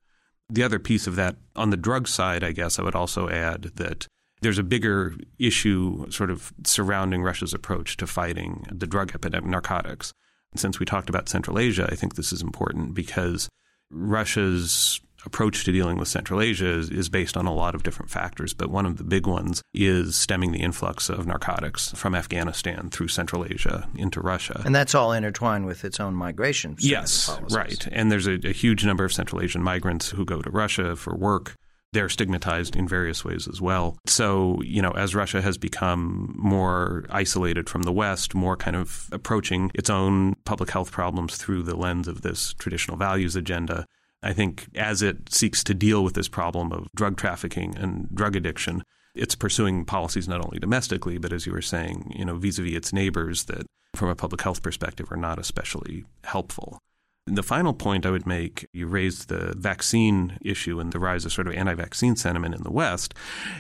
The 0.49 0.63
other 0.63 0.79
piece 0.79 1.07
of 1.07 1.15
that, 1.17 1.37
on 1.55 1.71
the 1.71 1.77
drug 1.77 2.09
side, 2.09 2.43
I 2.43 2.53
guess 2.53 2.79
I 2.79 2.83
would 2.83 2.95
also 2.95 3.29
add 3.29 3.73
that 3.77 4.07
there's 4.41 4.59
a 4.59 4.65
bigger 4.65 5.15
issue 5.39 6.11
sort 6.11 6.31
of 6.31 6.53
surrounding 6.65 7.23
Russia's 7.23 7.55
approach 7.55 7.97
to 7.99 8.07
fighting 8.07 8.67
the 8.71 8.87
drug 8.87 9.15
epidemic, 9.15 9.49
narcotics. 9.49 10.13
Since 10.57 10.81
we 10.81 10.85
talked 10.87 11.09
about 11.09 11.29
Central 11.29 11.59
Asia, 11.59 11.89
I 11.91 11.95
think 11.95 12.15
this 12.15 12.33
is 12.33 12.43
important 12.43 12.95
because 12.95 13.49
Russia's 13.91 15.01
approach 15.25 15.65
to 15.65 15.73
dealing 15.73 15.99
with 15.99 16.09
Central 16.09 16.41
Asia 16.41 16.69
is, 16.69 16.91
is, 16.91 17.09
based 17.09 17.37
on 17.37 17.47
a 17.47 17.55
lot 17.55 17.75
of 17.75 17.83
different 17.83 18.11
factors, 18.11 18.55
but 18.55 18.71
one 18.71 18.87
of 18.87 18.97
the 18.97 19.05
big 19.05 19.27
ones 19.27 19.63
is 19.75 20.17
stemming 20.17 20.53
the 20.53 20.61
influx 20.61 21.09
of 21.09 21.27
narcotics 21.27 21.93
from 21.93 22.15
Afghanistan 22.15 22.91
through 22.91 23.09
Central 23.09 23.45
Asia 23.45 23.89
into 23.97 24.21
Russia. 24.21 24.63
And 24.65 24.75
that's 24.75 24.95
all 24.95 25.13
intertwined 25.13 25.67
with 25.67 25.85
its 25.85 26.01
own 26.01 26.15
migration. 26.15 26.77
Yes, 26.79 27.27
policies. 27.27 27.57
right. 27.57 27.89
And 27.93 28.11
there's 28.11 28.27
a, 28.27 28.39
a 28.45 28.53
huge 28.53 28.85
number 28.85 29.05
of 29.05 29.13
Central 29.13 29.43
Asian 29.43 29.63
migrants 29.63 30.11
who 30.11 30.25
go 30.25 30.41
to 30.41 30.51
Russia 30.51 30.97
for 30.97 31.15
work 31.15 31.57
they're 31.93 32.09
stigmatized 32.09 32.75
in 32.75 32.89
various 32.89 33.25
ways 33.25 33.47
as 33.47 33.61
well. 33.61 33.99
So, 34.07 34.61
you 34.63 34.81
know, 34.81 34.93
as 34.93 35.15
Russia 35.15 35.43
has 35.43 35.59
become 35.59 36.35
more 36.37 37.05
isolated 37.11 37.69
from 37.69 37.83
the 37.83 37.93
West, 37.93 38.35
more 38.35 38.57
kind 38.57 38.77
of 38.77 39.09
approaching 39.13 39.71
its 39.75 39.91
own 39.91 40.35
public 40.45 40.71
health 40.71 40.91
problems 40.91 41.37
through 41.37 41.63
the 41.63 41.77
lens 41.77 42.09
of 42.09 42.23
this 42.23 42.55
traditional 42.55 42.97
values 42.97 43.37
agenda, 43.37 43.87
I 44.23 44.33
think 44.33 44.69
as 44.75 45.03
it 45.03 45.33
seeks 45.33 45.65
to 45.65 45.75
deal 45.75 46.05
with 46.05 46.15
this 46.15 46.29
problem 46.29 46.73
of 46.73 46.87
drug 46.95 47.17
trafficking 47.17 47.77
and 47.77 48.09
drug 48.15 48.37
addiction, 48.37 48.83
it's 49.15 49.35
pursuing 49.35 49.85
policies 49.85 50.29
not 50.29 50.45
only 50.45 50.59
domestically, 50.59 51.19
but 51.19 51.33
as 51.33 51.47
you 51.47 51.53
were 51.53 51.63
saying, 51.63 52.13
you 52.17 52.25
know, 52.25 52.37
vis-a-vis 52.37 52.75
its 52.75 52.93
neighbors 52.93 53.45
that 53.45 53.67
from 53.95 54.09
a 54.09 54.15
public 54.15 54.43
health 54.43 54.63
perspective 54.63 55.11
are 55.13 55.17
not 55.17 55.39
especially 55.39 56.05
helpful. 56.25 56.79
The 57.27 57.43
final 57.43 57.73
point 57.73 58.05
I 58.05 58.11
would 58.11 58.27
make, 58.27 58.67
you 58.73 58.89
raised 58.89 59.29
the 59.29 59.55
vaccine 59.57 60.39
issue 60.43 60.81
and 60.81 60.93
the 60.93 60.99
rise 60.99 61.25
of 61.25 61.33
sort 61.33 61.47
of 61.47 61.55
anti 61.55 61.75
vaccine 61.75 62.17
sentiment 62.17 62.55
in 62.55 62.65
the 62.65 62.73
West. 62.73 63.15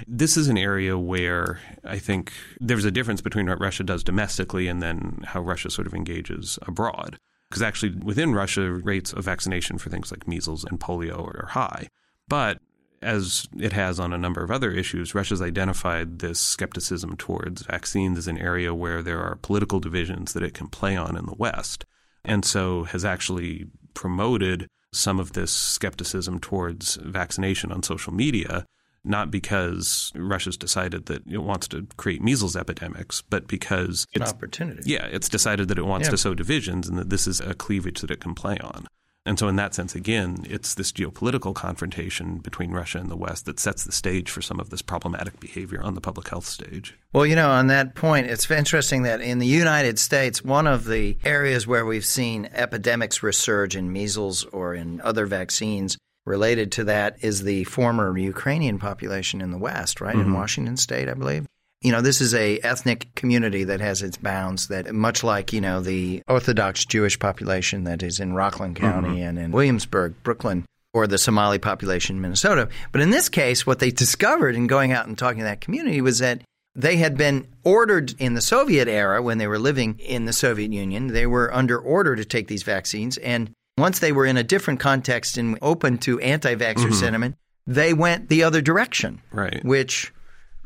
This 0.09 0.37
is 0.37 0.49
an 0.49 0.59
area 0.59 0.99
where 0.99 1.61
I 1.85 1.99
think 1.99 2.33
there's 2.61 2.85
a 2.85 2.91
difference 2.91 3.21
between 3.21 3.49
what 3.49 3.61
Russia 3.61 3.85
does 3.85 4.03
domestically 4.03 4.67
and 4.67 4.83
then 4.83 5.23
how 5.29 5.43
Russia 5.43 5.71
sort 5.71 5.87
of 5.87 5.95
engages 5.95 6.59
abroad. 6.63 7.19
Because 7.53 7.63
actually, 7.63 7.95
within 8.03 8.35
Russia, 8.35 8.71
rates 8.71 9.13
of 9.13 9.25
vaccination 9.25 9.77
for 9.77 9.91
things 9.91 10.11
like 10.11 10.27
measles 10.27 10.65
and 10.65 10.81
polio 10.81 11.19
are 11.19 11.49
high. 11.51 11.89
But 12.27 12.59
as 13.03 13.47
it 13.59 13.73
has 13.75 14.01
on 14.01 14.15
a 14.15 14.19
number 14.19 14.43
of 14.43 14.51
other 14.51 14.71
issues, 14.71 15.15
Russia's 15.15 15.43
identified 15.43 16.21
this 16.21 16.41
skepticism 16.41 17.17
towards 17.17 17.63
vaccines 17.63 18.17
as 18.17 18.27
an 18.27 18.39
area 18.39 18.75
where 18.75 19.03
there 19.03 19.21
are 19.21 19.37
political 19.43 19.81
divisions 19.81 20.33
that 20.33 20.43
it 20.43 20.55
can 20.55 20.69
play 20.69 20.97
on 20.97 21.17
in 21.17 21.27
the 21.27 21.35
West 21.37 21.85
and 22.25 22.45
so 22.45 22.85
has 22.85 23.05
actually 23.05 23.67
promoted 23.95 24.69
some 24.93 25.19
of 25.19 25.33
this 25.33 25.53
skepticism 25.53 26.39
towards 26.39 26.97
vaccination 26.97 27.73
on 27.73 27.83
social 27.83 28.13
media, 28.13 28.67
not 29.05 29.31
because 29.31 30.13
Russia's 30.15 30.57
decided 30.57 31.07
that 31.07 31.27
it 31.27 31.43
wants 31.43 31.69
to 31.69 31.87
create 31.97 32.23
measles 32.23 32.57
epidemics, 32.57 33.23
but 33.23 33.47
because 33.49 34.07
it's, 34.13 34.23
it's 34.23 34.31
an 34.31 34.37
opportunity. 34.37 34.83
Yeah, 34.85 35.07
it's 35.07 35.29
decided 35.29 35.69
that 35.69 35.79
it 35.79 35.87
wants 35.87 36.07
yeah. 36.07 36.13
to 36.13 36.19
sow 36.19 36.35
divisions 36.35 36.89
and 36.89 36.99
that 36.99 37.11
this 37.11 37.27
is 37.27 37.41
a 37.41 37.55
cleavage 37.55 38.01
that 38.01 38.11
it 38.11 38.21
can 38.21 38.35
play 38.35 38.59
on. 38.59 38.87
And 39.25 39.39
so, 39.39 39.47
in 39.47 39.55
that 39.55 39.73
sense, 39.73 39.95
again, 39.95 40.45
it's 40.51 40.75
this 40.75 40.91
geopolitical 40.91 41.55
confrontation 41.55 42.39
between 42.39 42.73
Russia 42.73 42.99
and 42.99 43.09
the 43.09 43.17
West 43.17 43.47
that 43.47 43.61
sets 43.61 43.85
the 43.85 43.93
stage 43.93 44.29
for 44.29 44.43
some 44.43 44.59
of 44.59 44.71
this 44.71 44.83
problematic 44.83 45.39
behavior 45.39 45.81
on 45.81 45.95
the 45.95 46.01
public 46.01 46.29
health 46.29 46.47
stage. 46.47 46.99
Well, 47.13 47.25
you 47.25 47.37
know, 47.37 47.51
on 47.51 47.69
that 47.69 47.95
point, 47.95 48.27
it's 48.27 48.51
interesting 48.51 49.03
that 49.03 49.21
in 49.21 49.39
the 49.39 49.47
United 49.47 50.01
States, 50.01 50.43
one 50.43 50.67
of 50.67 50.87
the 50.87 51.17
areas 51.25 51.69
where 51.69 51.87
we've 51.87 52.05
seen 52.05 52.49
epidemics 52.53 53.21
resurge 53.21 53.77
in 53.77 53.93
measles 53.93 54.43
or 54.47 54.75
in 54.75 55.01
other 55.03 55.27
vaccines 55.27 55.97
related 56.25 56.73
to 56.73 56.85
that 56.85 57.17
is 57.23 57.43
the 57.43 57.65
former 57.65 58.17
Ukrainian 58.17 58.79
population 58.79 59.41
in 59.41 59.51
the 59.51 59.59
West, 59.59 60.01
right? 60.01 60.15
Mm-hmm. 60.15 60.29
In 60.29 60.35
Washington 60.35 60.77
state, 60.77 61.09
I 61.09 61.15
believe 61.15 61.47
you 61.83 61.91
know, 61.91 62.01
this 62.01 62.21
is 62.21 62.33
a 62.35 62.61
ethnic 62.61 63.13
community 63.15 63.65
that 63.65 63.81
has 63.81 64.03
its 64.03 64.17
bounds 64.17 64.69
that 64.69 64.93
much 64.95 65.25
like, 65.25 65.53
you 65.53 65.61
know, 65.61 65.81
the 65.81 66.23
Orthodox 66.29 66.85
Jewish 66.85 67.19
population 67.19 67.85
that 67.85 68.03
is 68.03 68.21
in 68.21 68.35
Rockland 68.35 68.77
County 68.77 69.09
mm-hmm. 69.09 69.23
and 69.23 69.39
in 69.39 69.51
Williamsburg, 69.51 70.15
Brooklyn, 70.23 70.65
or 70.95 71.07
the 71.07 71.19
Somali 71.19 71.59
population 71.59 72.17
in 72.17 72.23
Minnesota. 72.23 72.69
But 72.93 73.01
in 73.01 73.11
this 73.11 73.29
case, 73.29 73.67
what 73.67 73.81
they 73.81 73.91
discovered 73.91 74.55
in 74.55 74.69
going 74.69 74.93
out 74.93 75.07
and 75.07 75.19
talking 75.19 75.39
to 75.39 75.45
that 75.45 75.61
community 75.61 76.01
was 76.01 76.21
that 76.21 76.43
they 76.75 76.97
had 76.97 77.19
been 77.19 77.49
ordered 77.65 78.15
in 78.19 78.35
the 78.35 78.41
Soviet 78.41 78.89
era 78.89 79.21
when 79.21 79.39
they 79.39 79.49
were 79.49 79.59
living 79.59 79.99
in 79.99 80.25
the 80.25 80.33
Soviet 80.33 80.73
Union. 80.73 81.09
They 81.09 81.27
were 81.27 81.53
under 81.53 81.79
order 81.79 82.15
to 82.15 82.25
take 82.25 82.47
these 82.47 82.63
vaccines. 82.63 83.19
And 83.19 83.51
once 83.83 83.99
they 83.99 84.13
were 84.13 84.25
in 84.25 84.37
a 84.37 84.45
different 84.45 84.79
context 84.79 85.37
and 85.37 85.59
open 85.61 85.99
to 85.99 86.21
anti 86.21 86.55
vaxxer 86.55 86.77
mm-hmm. 86.77 86.93
sentiment, 86.93 87.37
they 87.67 87.93
went 87.93 88.29
the 88.29 88.45
other 88.45 88.61
direction. 88.61 89.21
Right. 89.33 89.63
Which 89.65 90.13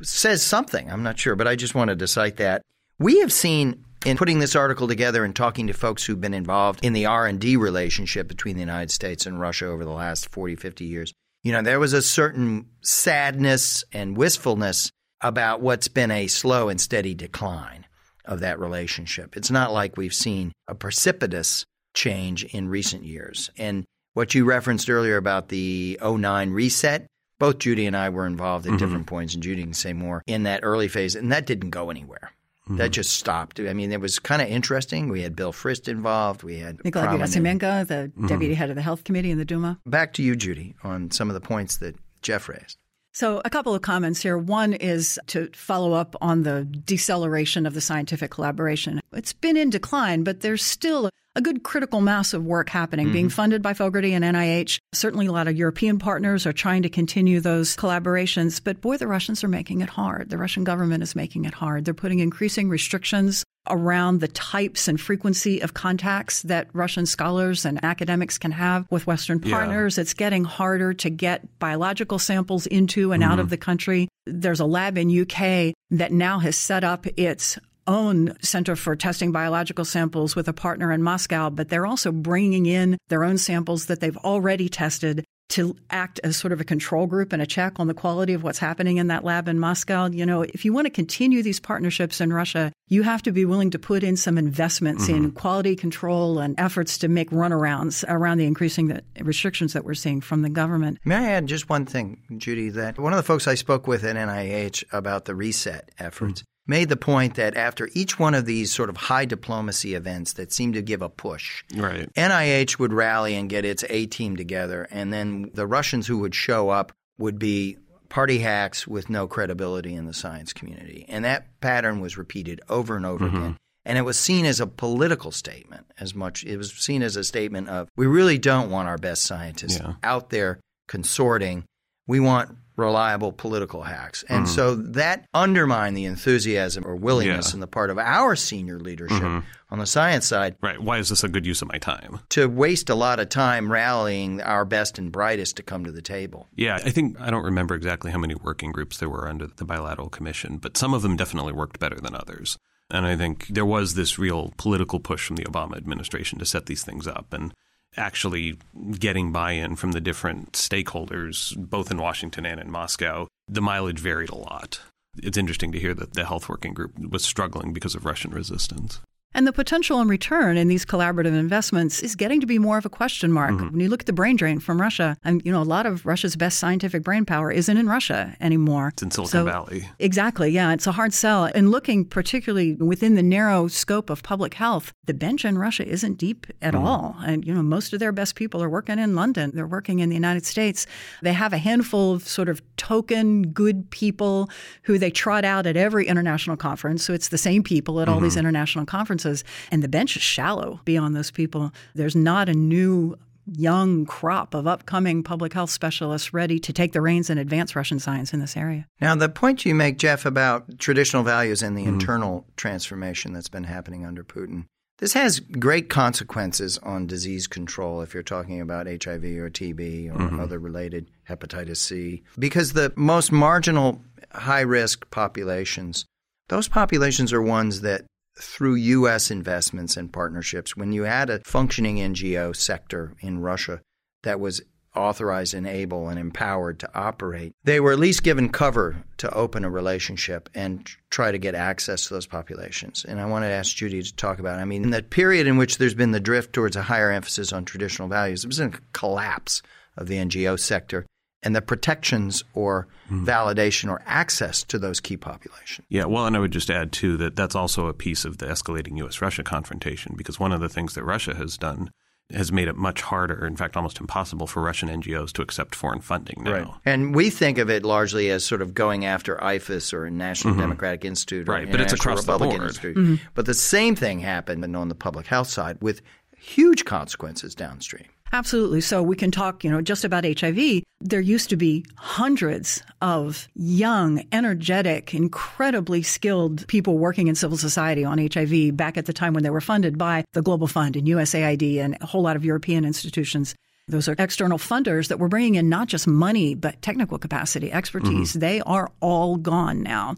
says 0.03 0.43
something. 0.43 0.91
I'm 0.91 1.03
not 1.03 1.19
sure, 1.19 1.35
but 1.35 1.49
I 1.49 1.57
just 1.57 1.75
wanted 1.75 1.99
to 1.99 2.07
cite 2.07 2.37
that. 2.37 2.61
We 2.99 3.21
have 3.21 3.33
seen 3.33 3.85
in 4.05 4.19
putting 4.19 4.39
this 4.39 4.55
article 4.55 4.87
together 4.87 5.25
and 5.25 5.35
talking 5.35 5.67
to 5.67 5.73
folks 5.73 6.05
who've 6.05 6.21
been 6.21 6.35
involved 6.35 6.85
in 6.85 6.93
the 6.93 7.07
R&D 7.07 7.57
relationship 7.57 8.29
between 8.29 8.55
the 8.57 8.61
United 8.61 8.91
States 8.91 9.25
and 9.25 9.41
Russia 9.41 9.67
over 9.67 9.85
the 9.85 9.91
last 9.91 10.29
40, 10.31 10.55
50 10.55 10.85
years. 10.85 11.13
You 11.43 11.53
know, 11.53 11.63
there 11.63 11.81
was 11.81 11.95
a 11.95 12.03
certain 12.03 12.67
sadness 12.83 13.83
and 13.93 14.17
wistfulness 14.17 14.91
about 15.23 15.63
what's 15.63 15.89
been 15.89 16.11
a 16.11 16.27
slow 16.27 16.69
and 16.69 16.79
steady 16.79 17.15
decline 17.15 17.87
of 18.27 18.41
that 18.41 18.61
relationship. 18.61 19.37
It's 19.37 19.51
not 19.51 19.73
like 19.73 19.97
we've 19.97 20.15
seen 20.15 20.53
a 20.69 20.75
precipitous 20.75 21.65
change 21.97 22.45
in 22.45 22.69
recent 22.69 23.03
years. 23.03 23.51
And 23.59 23.85
what 24.15 24.35
you 24.35 24.45
referenced 24.45 24.89
earlier 24.89 25.17
about 25.17 25.49
the 25.49 25.99
09 26.01 26.51
reset, 26.51 27.07
both 27.41 27.59
Judy 27.59 27.87
and 27.87 27.97
I 27.97 28.11
were 28.11 28.27
involved 28.27 28.67
at 28.67 28.71
mm-hmm. 28.71 28.79
different 28.79 29.07
points, 29.07 29.35
and 29.35 29.43
Judy 29.43 29.63
can 29.63 29.75
say 29.75 29.93
more 29.93 30.23
in 30.27 30.45
that 30.45 30.61
early 30.63 30.89
phase, 30.89 31.17
and 31.17 31.33
that 31.33 31.47
didn't 31.47 31.71
go 31.71 31.91
anywhere. 31.91 32.31
Mm-hmm. 32.65 32.79
That 32.79 32.91
just 32.91 33.13
stopped. 33.13 33.61
I 33.61 33.73
mean, 33.75 33.93
it 33.93 34.01
was 34.01 34.19
kind 34.19 34.43
of 34.43 34.49
interesting. 34.49 35.09
We 35.09 35.23
had 35.23 35.37
Bill 35.37 35.53
Frist 35.53 35.87
involved. 35.89 36.43
We 36.43 36.59
had 36.59 36.85
Nikolai 36.85 37.17
Gerasimenko, 37.17 37.87
the 37.87 38.11
mm-hmm. 38.11 38.27
deputy 38.27 38.55
head 38.55 38.71
of 38.71 38.77
the 38.77 38.83
health 38.83 39.05
committee 39.05 39.31
in 39.31 39.39
the 39.39 39.45
Duma. 39.45 39.79
Back 39.87 40.13
to 40.15 40.23
you, 40.23 40.35
Judy, 40.35 40.75
on 40.83 41.11
some 41.11 41.31
of 41.31 41.35
the 41.35 41.41
points 41.41 41.77
that 41.77 41.95
Jeff 42.23 42.49
raised. 42.49 42.77
So, 43.13 43.41
a 43.45 43.51
couple 43.51 43.75
of 43.75 43.83
comments 43.83 44.21
here. 44.21 44.37
One 44.37 44.75
is 44.75 45.19
to 45.29 45.49
follow 45.55 45.93
up 45.93 46.17
on 46.21 46.43
the 46.43 46.65
deceleration 46.65 47.65
of 47.67 47.73
the 47.73 47.81
scientific 47.81 48.31
collaboration. 48.31 49.01
It's 49.13 49.33
been 49.33 49.57
in 49.57 49.71
decline, 49.71 50.23
but 50.23 50.41
there's 50.41 50.63
still 50.63 51.09
a 51.37 51.43
good 51.43 51.63
critical 51.63 52.01
mass 52.01 52.33
of 52.33 52.45
work 52.45 52.71
happening, 52.71 53.07
mm-hmm. 53.07 53.13
being 53.13 53.29
funded 53.29 53.63
by 53.63 53.75
Fogarty 53.75 54.15
and 54.15 54.25
NIH. 54.25 54.81
Certainly, 54.93 55.27
a 55.27 55.33
lot 55.33 55.47
of 55.47 55.57
European 55.57 55.99
partners 55.99 56.47
are 56.47 56.53
trying 56.53 56.83
to 56.83 56.89
continue 56.89 57.41
those 57.41 57.77
collaborations. 57.77 58.61
But 58.63 58.81
boy, 58.81 58.97
the 58.97 59.07
Russians 59.07 59.45
are 59.45 59.49
making 59.49 59.83
it 59.83 59.91
hard. 59.91 60.31
The 60.31 60.39
Russian 60.39 60.65
government 60.65 61.03
is 61.03 61.15
making 61.15 61.45
it 61.45 61.55
hard. 61.55 61.85
They're 61.85 61.95
putting 61.95 62.21
increasing 62.21 62.71
restrictions 62.71 63.45
around 63.69 64.21
the 64.21 64.29
types 64.29 64.89
and 64.89 65.01
frequency 65.01 65.61
of 65.61 65.75
contacts 65.75 66.43
that 66.43 66.69
Russian 66.73 67.05
scholars 67.05 67.65
and 67.65 67.85
academics 67.85 68.39
can 68.39 68.53
have 68.53 68.87
with 68.91 69.07
Western 69.07 69.41
partners. 69.41 69.99
Yeah. 69.99 70.03
It's 70.03 70.15
getting 70.15 70.45
harder 70.45 70.95
to 70.95 71.11
get 71.11 71.59
biological 71.59 72.19
samples 72.19 72.67
into 72.67 73.13
and 73.13 73.23
mm-hmm. 73.23 73.33
out 73.33 73.39
of 73.41 73.51
the 73.51 73.57
country. 73.57 74.09
There's 74.25 74.61
a 74.61 74.67
lab 74.67 74.97
in 74.97 75.11
UK 75.11 75.75
that 75.91 76.13
now 76.13 76.39
has 76.39 76.57
set 76.57 76.85
up 76.85 77.07
its 77.19 77.59
own 77.87 78.37
Center 78.41 78.77
for 78.77 78.97
Testing 78.97 79.33
Biological 79.33 79.85
Samples 79.85 80.37
with 80.37 80.49
a 80.49 80.53
partner 80.53 80.93
in 80.93 81.03
Moscow, 81.03 81.51
but 81.51 81.69
they're 81.69 81.87
also 81.87 82.13
bringing 82.13 82.67
in 82.67 82.99
their 83.09 83.25
own 83.25 83.39
samples 83.39 83.87
that 83.87 84.01
they've 84.01 84.17
already 84.19 84.69
tested 84.69 85.25
to 85.49 85.77
act 85.91 86.19
as 86.25 86.37
sort 86.37 86.53
of 86.53 86.61
a 86.61 86.65
control 86.65 87.07
group 87.07 87.33
and 87.33 87.41
a 87.41 87.47
check 87.47 87.79
on 87.79 87.87
the 87.87 87.95
quality 87.95 88.35
of 88.35 88.43
what's 88.43 88.59
happening 88.59 88.97
in 88.97 89.07
that 89.09 89.25
lab 89.25 89.49
in 89.49 89.59
Moscow. 89.59 90.07
You 90.07 90.27
know, 90.27 90.43
if 90.43 90.65
you 90.65 90.73
want 90.73 90.87
to 90.87 90.91
continue 90.91 91.43
these 91.43 91.61
partnerships 91.61 92.21
in 92.21 92.33
Russia, 92.33 92.73
you 92.89 93.03
have 93.03 93.23
to 93.23 93.33
be 93.33 93.45
willing 93.45 93.71
to 93.71 93.79
put 93.79 94.03
in 94.03 94.17
some 94.17 94.39
investments 94.39 95.07
mm-hmm. 95.07 95.17
in 95.17 95.31
quality 95.33 95.77
control 95.77 96.39
and 96.41 96.59
efforts 96.59 96.99
to 96.99 97.09
make 97.09 97.31
runarounds 97.31 98.05
around 98.09 98.39
the 98.39 98.47
increasing 98.47 99.01
restrictions 99.21 99.73
that 99.73 99.85
we're 99.85 99.95
seeing 99.95 100.21
from 100.21 100.43
the 100.43 100.51
government. 100.51 100.99
May 101.05 101.17
I 101.17 101.31
add 101.33 101.47
just 101.47 101.69
one 101.69 101.87
thing, 101.87 102.23
Judy, 102.37 102.71
that 102.71 102.99
one 102.99 103.13
of 103.13 103.19
the 103.19 103.23
folks 103.23 103.47
I 103.47 103.55
spoke 103.55 103.87
with 103.87 104.05
at 104.05 104.17
NIH 104.17 104.85
about 104.93 105.27
the 105.27 105.35
reset 105.35 105.91
efforts. 105.99 106.43
Mm-hmm 106.43 106.51
made 106.67 106.89
the 106.89 106.97
point 106.97 107.35
that 107.37 107.57
after 107.57 107.89
each 107.95 108.19
one 108.19 108.35
of 108.35 108.45
these 108.45 108.73
sort 108.73 108.91
of 108.91 108.97
high 108.97 109.25
diplomacy 109.25 109.95
events 109.95 110.35
that 110.35 110.53
seemed 110.53 110.75
to 110.75 110.83
give 110.83 111.03
a 111.03 111.09
push, 111.09 111.65
right. 111.75 112.13
NIH 112.15 112.79
would 112.79 112.93
rally 112.93 113.35
and 113.35 113.49
get 113.49 113.65
its 113.65 113.85
A 113.89 114.07
team 114.07 114.37
together, 114.37 114.89
and 114.91 115.13
then 115.13 115.51
the 115.55 115.67
Russians 115.67 116.07
who 116.07 116.19
would 116.19 116.35
show 116.35 116.69
up 116.69 116.93
would 117.19 117.39
be 117.39 117.79
party 118.09 118.39
hacks 118.39 118.87
with 118.87 119.11
no 119.11 119.27
credibility 119.27 119.95
in 119.95 120.07
the 120.07 120.15
science 120.15 120.53
community. 120.53 121.05
And 121.09 121.25
that 121.25 121.61
pattern 121.61 122.01
was 122.01 122.17
repeated 122.17 122.61
over 122.69 122.97
and 122.97 123.05
over 123.05 123.27
mm-hmm. 123.27 123.37
again. 123.37 123.57
And 123.85 123.97
it 123.99 124.03
was 124.03 124.19
seen 124.19 124.47
as 124.47 124.59
a 124.59 124.67
political 124.67 125.31
statement 125.31 125.87
as 126.01 126.15
much 126.15 126.45
it 126.45 126.57
was 126.57 126.73
seen 126.73 127.03
as 127.03 127.15
a 127.15 127.23
statement 127.23 127.69
of 127.69 127.89
we 127.97 128.07
really 128.07 128.37
don't 128.37 128.71
want 128.71 128.89
our 128.89 128.99
best 128.99 129.23
scientists 129.23 129.79
yeah. 129.81 129.95
out 130.03 130.31
there 130.31 130.59
consorting. 130.89 131.65
We 132.07 132.21
want 132.21 132.57
reliable 132.77 133.33
political 133.33 133.83
hacks. 133.83 134.23
And 134.29 134.45
mm-hmm. 134.45 134.55
so 134.55 134.75
that 134.75 135.27
undermined 135.33 135.97
the 135.97 136.05
enthusiasm 136.05 136.87
or 136.87 136.95
willingness 136.95 137.51
yeah. 137.51 137.55
on 137.55 137.61
the 137.61 137.67
part 137.67 137.91
of 137.91 137.99
our 137.99 138.37
senior 138.37 138.79
leadership 138.79 139.17
mm-hmm. 139.17 139.47
on 139.71 139.79
the 139.79 139.87
science 139.87 140.27
side. 140.27 140.57
Right. 140.63 140.81
Why 140.81 140.99
is 140.99 141.09
this 141.09 141.25
a 141.25 141.29
good 141.29 141.47
use 141.47 141.63
of 141.63 141.69
my 141.69 141.79
time? 141.79 142.21
To 142.31 142.47
waste 142.47 142.91
a 142.91 142.95
lot 142.95 143.19
of 143.19 143.29
time 143.31 143.73
rallying 143.73 144.43
our 144.43 144.65
best 144.65 144.99
and 144.99 145.11
brightest 145.11 145.57
to 145.57 145.63
come 145.63 145.85
to 145.85 145.93
the 145.93 146.03
table. 146.03 146.49
Yeah. 146.55 146.77
I 146.77 146.91
think 146.91 147.19
I 147.21 147.31
don't 147.31 147.45
remember 147.45 147.75
exactly 147.75 148.11
how 148.11 148.19
many 148.19 148.35
working 148.35 148.73
groups 148.73 148.99
there 148.99 149.09
were 149.09 149.29
under 149.29 149.47
the 149.47 149.65
bilateral 149.65 150.11
commission, 150.11 150.59
but 150.59 150.77
some 150.77 150.93
of 150.93 151.03
them 151.03 151.17
definitely 151.17 151.55
worked 151.55 151.81
better 151.81 151.97
than 151.97 152.15
others. 152.15 152.59
And 152.91 153.07
I 153.07 153.17
think 153.17 153.49
there 153.49 153.67
was 153.67 153.95
this 153.95 154.19
real 154.19 154.53
political 154.59 155.01
push 155.01 155.27
from 155.27 155.37
the 155.37 155.45
Obama 155.45 155.77
administration 155.77 156.39
to 156.39 156.47
set 156.47 156.67
these 156.67 156.85
things 156.85 157.09
up. 157.09 157.33
And 157.33 157.53
actually 157.97 158.59
getting 158.99 159.33
buy 159.33 159.53
in 159.53 159.77
from 159.77 159.93
the 159.93 160.01
different 160.01 160.53
stakeholders, 160.53 161.57
both 161.57 161.91
in 161.91 161.99
Washington 161.99 162.47
and 162.47 162.61
in 162.61 162.71
Moscow, 162.71 163.27
the 163.49 163.63
mileage 163.63 163.99
varied 163.99 164.31
a 164.31 164.37
lot. 164.37 164.81
It's 165.23 165.39
interesting 165.39 165.73
to 165.73 165.81
hear 165.81 165.95
that 165.95 166.15
the 166.15 166.27
health 166.27 166.49
working 166.49 166.75
group 166.75 166.99
was 166.99 167.25
struggling 167.25 167.73
because 167.73 167.95
of 167.95 168.05
Russian 168.05 168.33
resistance. 168.33 169.01
And 169.35 169.47
the 169.47 169.53
potential 169.53 170.01
in 170.01 170.09
return 170.09 170.57
in 170.57 170.69
these 170.69 170.87
collaborative 170.87 171.27
investments 171.27 172.03
is 172.03 172.17
getting 172.17 172.41
to 172.41 172.47
be 172.47 172.59
more 172.59 172.79
of 172.79 172.87
a 172.87 172.89
question 172.89 173.31
mark. 173.31 173.53
Mm-hmm. 173.53 173.73
When 173.73 173.81
you 173.81 173.89
look 173.91 174.01
at 174.01 174.07
the 174.07 174.15
brain 174.15 174.37
drain 174.37 174.61
from 174.61 174.81
Russia, 174.81 175.19
and 175.25 175.43
you 175.45 175.53
know, 175.53 175.61
a 175.61 175.65
lot 175.65 175.85
of 175.85 176.07
Russia's 176.07 176.37
best 176.37 176.59
scientific 176.59 177.03
brain 177.03 177.27
power 177.27 177.51
isn't 177.51 177.77
in 177.77 177.87
Russia 177.87 178.35
anymore. 178.41 178.89
It's 178.89 179.03
in 179.03 179.11
Silicon 179.11 179.31
so, 179.31 179.45
Valley. 179.45 179.89
Exactly. 179.99 180.51
Yeah. 180.51 180.73
It's 180.73 180.87
a 180.87 180.93
hard 180.93 181.13
sell. 181.13 181.45
And 181.45 181.71
looking 181.71 182.07
particularly 182.07 182.77
within 182.77 183.15
the 183.15 183.23
narrow 183.23 183.69
scope 183.69 184.09
of 184.09 184.23
public 184.23 184.55
health, 184.55 184.95
the 185.05 185.13
bench 185.13 185.45
in 185.45 185.59
Russia 185.59 185.87
isn't 185.87 186.15
deep 186.15 186.47
at 186.63 186.73
mm-hmm. 186.73 186.87
all. 186.87 187.17
And, 187.23 187.47
you 187.47 187.53
know, 187.53 187.63
most 187.63 187.93
of 187.93 187.99
their 187.99 188.13
best 188.13 188.37
people 188.37 188.63
are 188.63 188.71
working 188.71 188.99
in 188.99 189.15
London. 189.15 189.51
They're 189.53 189.67
working 189.67 189.99
in 189.99 190.09
the 190.09 190.17
United 190.17 190.47
States. 190.47 190.87
They 191.21 191.35
have 191.35 191.53
a 191.53 191.59
handful 191.59 192.15
of 192.15 192.27
sort 192.27 192.49
of 192.49 192.63
token 192.79 193.53
good 193.53 193.91
people 193.91 194.49
who 194.85 194.97
they 194.97 195.11
trot 195.11 195.45
out 195.45 195.67
at 195.67 195.77
every 195.77 196.07
international 196.07 196.57
conference. 196.57 197.05
So 197.05 197.13
it's 197.13 197.29
the 197.29 197.39
same 197.39 197.63
people 197.63 198.01
at 198.01 198.09
all 198.09 198.17
mm-hmm. 198.17 198.25
these 198.25 198.37
international 198.39 198.87
conferences. 198.87 199.16
And 199.25 199.83
the 199.83 199.89
bench 199.89 200.17
is 200.17 200.23
shallow 200.23 200.81
beyond 200.85 201.17
those 201.17 201.31
people. 201.31 201.73
There's 201.95 202.17
not 202.17 202.49
a 202.49 202.55
new 202.55 203.17
young 203.47 204.05
crop 204.07 204.55
of 204.55 204.67
upcoming 204.67 205.23
public 205.23 205.53
health 205.53 205.71
specialists 205.71 206.35
ready 206.35 206.59
to 206.59 206.73
take 206.73 206.93
the 206.93 207.01
reins 207.01 207.31
and 207.31 207.39
advance 207.39 207.77
Russian 207.77 207.99
science 208.01 208.33
in 208.33 208.41
this 208.41 208.57
area. 208.57 208.87
Now, 209.01 209.15
the 209.15 209.29
point 209.29 209.65
you 209.65 209.75
make, 209.75 209.99
Jeff, 209.99 210.27
about 210.27 210.79
traditional 210.79 211.23
values 211.23 211.63
and 211.63 211.77
the 211.77 211.83
mm-hmm. 211.83 211.95
internal 211.95 212.45
transformation 212.57 213.33
that's 213.33 213.49
been 213.49 213.65
happening 213.65 214.05
under 214.05 214.25
Putin, 214.25 214.65
this 214.99 215.13
has 215.13 215.41
great 215.41 215.89
consequences 215.89 216.79
on 216.79 217.07
disease 217.07 217.47
control 217.47 218.01
if 218.01 218.15
you're 218.15 218.23
talking 218.23 218.61
about 218.61 218.87
HIV 218.87 219.25
or 219.25 219.51
TB 219.51 220.11
or 220.11 220.19
mm-hmm. 220.19 220.41
other 220.41 220.59
related 220.59 221.11
hepatitis 221.29 221.77
C, 221.77 222.25
because 222.39 222.73
the 222.73 222.93
most 222.97 223.31
marginal 223.31 224.03
high 224.33 224.63
risk 224.63 225.09
populations, 225.11 226.07
those 226.49 226.69
populations 226.69 227.33
are 227.33 227.43
ones 227.43 227.83
that 227.83 228.07
through 228.41 228.75
U.S. 228.75 229.31
investments 229.31 229.97
and 229.97 230.13
partnerships, 230.13 230.77
when 230.77 230.93
you 230.93 231.05
had 231.05 231.31
a 231.31 231.41
functioning 231.41 231.97
NGO 231.97 232.55
sector 232.55 233.15
in 233.21 233.41
Russia 233.41 233.81
that 234.23 234.41
was 234.41 234.63
authorized 234.95 235.55
and 235.55 235.67
able 235.67 236.09
and 236.09 236.19
empowered 236.19 236.81
to 236.81 236.99
operate, 236.99 237.53
they 237.65 237.81
were 237.81 237.93
at 237.93 237.99
least 237.99 238.23
given 238.23 238.49
cover 238.49 239.05
to 239.19 239.33
open 239.35 239.65
a 239.65 239.71
relationship 239.71 240.49
and 240.55 240.89
try 241.11 241.31
to 241.31 241.39
get 241.39 241.55
access 241.55 242.07
to 242.07 242.15
those 242.15 242.27
populations. 242.27 243.05
And 243.05 243.21
I 243.21 243.27
wanted 243.27 243.49
to 243.49 243.55
ask 243.55 243.77
Judy 243.77 244.03
to 244.03 244.17
talk 244.17 244.39
about. 244.39 244.59
It. 244.59 244.63
I 244.63 244.65
mean, 244.65 244.85
in 244.85 244.91
that 244.91 245.11
period 245.11 245.47
in 245.47 245.57
which 245.57 245.79
there's 245.79 245.95
been 245.95 246.13
the 246.13 246.21
drift 246.21 246.53
towards 246.53 246.77
a 246.77 246.83
higher 246.83 247.11
emphasis 247.11 247.53
on 247.53 247.65
traditional 247.65 248.09
values, 248.09 248.43
there 248.43 248.49
was 248.49 248.61
a 248.61 248.73
collapse 248.93 249.63
of 249.97 250.09
the 250.09 250.17
NGO 250.17 250.59
sector 250.59 251.07
and 251.47 251.55
the 251.55 251.63
protections 251.63 252.43
or 252.55 252.89
mm. 253.09 253.25
validation 253.25 253.89
or 253.89 254.03
access 254.05 254.65
to 254.65 254.81
those 254.81 254.99
key 254.99 255.17
populations. 255.17 255.87
Yeah, 255.89 256.07
well, 256.07 256.27
and 256.27 256.37
I 256.37 256.41
would 256.41 256.51
just 256.51 256.71
add 256.71 256.91
too 256.91 257.17
that 257.19 257.37
that's 257.37 257.55
also 257.55 257.87
a 257.87 257.95
piece 257.95 258.25
of 258.25 258.39
the 258.39 258.47
escalating 258.47 258.99
U.S.-Russia 258.99 259.45
confrontation 259.45 260.15
because 260.17 260.41
one 260.41 260.51
of 260.51 260.61
the 260.61 260.69
things 260.69 260.95
that 260.95 261.05
Russia 261.05 261.37
has 261.37 261.57
done 261.57 261.93
has 262.33 262.51
made 262.51 262.67
it 262.67 262.75
much 262.75 263.03
harder, 263.03 263.47
in 263.47 263.55
fact, 263.55 263.77
almost 263.77 264.01
impossible 264.01 264.49
for 264.49 264.61
Russian 264.61 264.89
NGOs 264.89 265.33
to 265.35 265.43
accept 265.43 265.77
foreign 265.77 266.01
funding 266.01 266.43
now. 266.43 266.51
Right. 266.51 266.69
And 266.85 267.15
we 267.15 267.31
think 267.31 267.59
of 267.59 267.71
it 267.71 267.85
largely 267.85 268.29
as 268.33 268.45
sort 268.45 268.61
of 268.61 268.75
going 268.75 269.05
after 269.05 269.37
IFES 269.37 269.93
or 269.93 270.11
National 270.11 270.55
mm-hmm. 270.55 270.63
Democratic 270.63 271.05
Institute 271.05 271.49
or 271.49 271.53
right, 271.53 271.71
but 271.71 271.81
it's 271.81 271.93
across 271.93 272.27
Republican 272.27 272.55
the 272.55 272.59
board. 272.59 272.69
Institute. 272.71 272.97
Mm-hmm. 272.97 273.15
But 273.35 273.47
the 273.47 273.55
same 273.55 273.95
thing 273.95 274.19
happened 274.19 274.75
on 274.75 274.89
the 274.89 274.97
public 274.97 275.29
health 275.29 275.47
side 275.47 275.79
with 275.81 276.03
huge 276.37 276.85
consequences 276.85 277.55
downstream. 277.55 278.09
Absolutely. 278.33 278.81
So 278.81 279.03
we 279.03 279.17
can 279.17 279.31
talk, 279.31 279.63
you 279.65 279.71
know, 279.71 279.81
just 279.81 280.05
about 280.05 280.25
HIV. 280.25 280.83
There 281.01 281.21
used 281.21 281.49
to 281.51 281.57
be 281.57 281.85
hundreds 281.97 282.83
of 283.01 283.49
young, 283.55 284.25
energetic, 284.33 285.15
incredibly 285.15 286.03
skilled 286.03 286.67
people 286.67 286.99
working 286.99 287.29
in 287.29 287.35
civil 287.35 287.57
society 287.57 288.05
on 288.05 288.19
HIV 288.19 288.77
back 288.77 288.97
at 288.97 289.07
the 289.07 289.13
time 289.13 289.33
when 289.33 289.43
they 289.45 289.51
were 289.51 289.61
funded 289.61 289.97
by 289.97 290.25
the 290.33 290.43
Global 290.43 290.67
Fund 290.67 290.97
and 290.97 291.07
USAID 291.07 291.79
and 291.79 291.97
a 292.01 292.07
whole 292.07 292.23
lot 292.23 292.37
of 292.37 292.45
European 292.45 292.85
institutions. 292.85 293.55
Those 293.89 294.09
are 294.09 294.17
external 294.19 294.59
funders 294.59 295.09
that 295.09 295.21
were 295.21 295.29
bringing 295.29 295.55
in 295.55 295.69
not 295.69 295.87
just 295.87 296.09
money, 296.09 296.57
but 296.57 296.83
technical 296.83 297.19
capacity, 297.19 297.71
expertise. 297.71 298.31
Mm-hmm. 298.31 298.41
They 298.41 298.61
are 298.63 298.91
all 299.01 299.37
gone 299.37 299.83
now. 299.83 300.17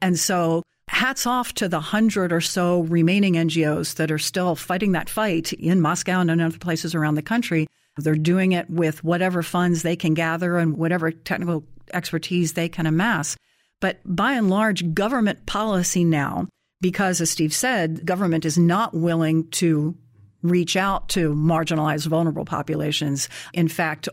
And 0.00 0.16
so 0.16 0.62
hats 0.88 1.26
off 1.26 1.54
to 1.54 1.68
the 1.68 1.80
hundred 1.80 2.32
or 2.32 2.40
so 2.40 2.80
remaining 2.80 3.34
NGOs 3.34 3.94
that 3.96 4.10
are 4.10 4.18
still 4.18 4.56
fighting 4.56 4.92
that 4.92 5.10
fight 5.10 5.52
in 5.52 5.80
Moscow 5.80 6.20
and 6.20 6.30
in 6.30 6.40
other 6.40 6.58
places 6.58 6.94
around 6.94 7.14
the 7.14 7.22
country. 7.22 7.66
They're 7.96 8.14
doing 8.14 8.52
it 8.52 8.70
with 8.70 9.02
whatever 9.02 9.42
funds 9.42 9.82
they 9.82 9.96
can 9.96 10.14
gather 10.14 10.58
and 10.58 10.76
whatever 10.76 11.10
technical 11.10 11.64
expertise 11.92 12.52
they 12.52 12.68
can 12.68 12.86
amass. 12.86 13.36
But 13.80 13.98
by 14.04 14.32
and 14.32 14.50
large, 14.50 14.94
government 14.94 15.46
policy 15.46 16.04
now, 16.04 16.48
because 16.80 17.20
as 17.20 17.30
Steve 17.30 17.52
said, 17.52 18.04
government 18.04 18.44
is 18.44 18.58
not 18.58 18.94
willing 18.94 19.48
to 19.50 19.96
reach 20.42 20.76
out 20.76 21.08
to 21.10 21.34
marginalized, 21.34 22.06
vulnerable 22.06 22.44
populations. 22.44 23.28
In 23.52 23.68
fact, 23.68 24.08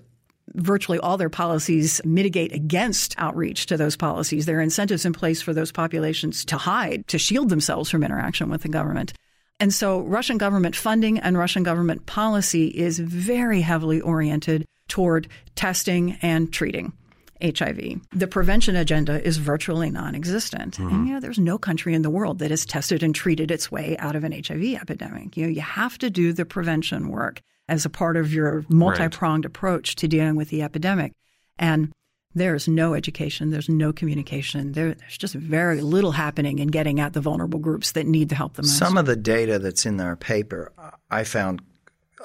virtually 0.53 0.99
all 0.99 1.17
their 1.17 1.29
policies 1.29 2.01
mitigate 2.05 2.53
against 2.53 3.15
outreach 3.17 3.65
to 3.67 3.77
those 3.77 3.95
policies. 3.95 4.45
There 4.45 4.60
are 4.60 4.62
incentives 4.62 5.05
in 5.05 5.13
place 5.13 5.41
for 5.41 5.53
those 5.53 5.71
populations 5.71 6.45
to 6.45 6.58
hide, 6.58 7.08
to 7.08 7.17
shield 7.17 7.49
themselves 7.49 7.89
from 7.89 8.03
interaction 8.03 8.49
with 8.49 8.62
the 8.62 8.69
government. 8.69 9.13
And 9.60 9.73
so 9.73 10.01
Russian 10.01 10.38
government 10.38 10.75
funding 10.75 11.19
and 11.19 11.38
Russian 11.38 11.63
government 11.63 12.05
policy 12.05 12.67
is 12.67 12.99
very 12.99 13.62
heavily 13.62 14.01
oriented 14.01 14.65
toward 14.88 15.27
testing 15.55 16.17
and 16.21 16.51
treating. 16.51 16.93
HIV. 17.41 17.99
The 18.13 18.27
prevention 18.27 18.77
agenda 18.77 19.21
is 19.21 19.38
virtually 19.38 19.91
non 19.91 20.15
existent. 20.15 20.77
Mm-hmm. 20.77 20.95
And 20.95 21.08
you 21.08 21.13
know, 21.13 21.19
there's 21.19 21.38
no 21.38 21.58
country 21.58 21.93
in 21.93 22.01
the 22.01 22.10
world 22.10 22.39
that 22.39 22.49
has 22.49 22.65
tested 22.65 23.03
and 23.03 23.13
treated 23.13 23.51
its 23.51 23.69
way 23.69 23.97
out 23.99 24.15
of 24.15 24.23
an 24.23 24.31
HIV 24.31 24.75
epidemic. 24.81 25.36
You 25.36 25.43
know, 25.43 25.51
you 25.51 25.62
have 25.62 25.97
to 25.97 26.10
do 26.10 26.31
the 26.31 26.45
prevention 26.45 27.10
work 27.10 27.41
as 27.67 27.86
a 27.86 27.89
part 27.89 28.17
of 28.17 28.34
your 28.34 28.65
multi 28.69 29.08
pronged 29.10 29.45
right. 29.45 29.49
approach 29.49 29.95
to 29.95 30.08
dealing 30.08 30.36
with 30.36 30.49
the 30.49 30.62
epidemic. 30.62 31.13
And 31.58 31.91
there's 32.34 32.67
no 32.67 32.93
education, 32.93 33.49
there's 33.51 33.69
no 33.69 33.93
communication, 33.93 34.73
there, 34.73 34.93
there's 34.93 35.17
just 35.17 35.36
very 35.36 35.80
little 35.80 36.12
happening 36.12 36.60
in 36.60 36.67
getting 36.67 36.99
at 36.99 37.13
the 37.13 37.21
vulnerable 37.21 37.60
groups 37.60 37.93
that 37.93 38.06
need 38.06 38.30
the 38.30 38.36
help 38.36 38.56
the 38.56 38.62
most. 38.62 38.78
Some 38.78 38.97
of 38.97 39.06
the 39.06 39.15
data 39.15 39.58
that's 39.58 39.86
in 39.86 39.99
our 40.01 40.17
paper 40.17 40.73
I 41.10 41.23
found 41.23 41.62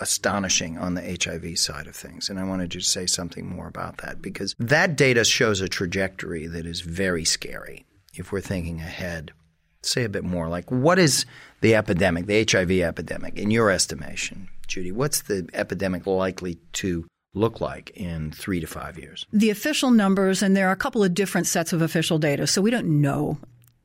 astonishing 0.00 0.78
on 0.78 0.94
the 0.94 1.18
HIV 1.22 1.58
side 1.58 1.86
of 1.86 1.94
things. 1.94 2.28
And 2.30 2.40
I 2.40 2.44
wanted 2.44 2.74
you 2.74 2.80
to 2.80 2.86
say 2.86 3.06
something 3.06 3.46
more 3.46 3.68
about 3.68 3.98
that 3.98 4.22
because 4.22 4.54
that 4.58 4.96
data 4.96 5.24
shows 5.24 5.60
a 5.60 5.68
trajectory 5.68 6.46
that 6.46 6.66
is 6.66 6.80
very 6.80 7.24
scary 7.24 7.84
if 8.14 8.32
we're 8.32 8.40
thinking 8.40 8.80
ahead 8.80 9.32
say 9.82 10.04
a 10.04 10.08
bit 10.08 10.24
more. 10.24 10.48
Like, 10.48 10.70
what 10.70 10.98
is 10.98 11.26
the 11.60 11.74
epidemic, 11.74 12.26
the 12.26 12.46
HIV 12.50 12.70
epidemic, 12.70 13.36
in 13.36 13.50
your 13.50 13.70
estimation, 13.70 14.48
Judy? 14.66 14.92
What's 14.92 15.22
the 15.22 15.48
epidemic 15.52 16.06
likely 16.06 16.58
to 16.74 17.06
look 17.34 17.60
like 17.60 17.90
in 17.94 18.32
three 18.32 18.60
to 18.60 18.66
five 18.66 18.98
years? 18.98 19.26
The 19.32 19.50
official 19.50 19.90
numbers, 19.90 20.42
and 20.42 20.56
there 20.56 20.68
are 20.68 20.72
a 20.72 20.76
couple 20.76 21.04
of 21.04 21.14
different 21.14 21.46
sets 21.46 21.72
of 21.72 21.82
official 21.82 22.18
data, 22.18 22.46
so 22.46 22.62
we 22.62 22.70
don't 22.70 23.00
know 23.00 23.38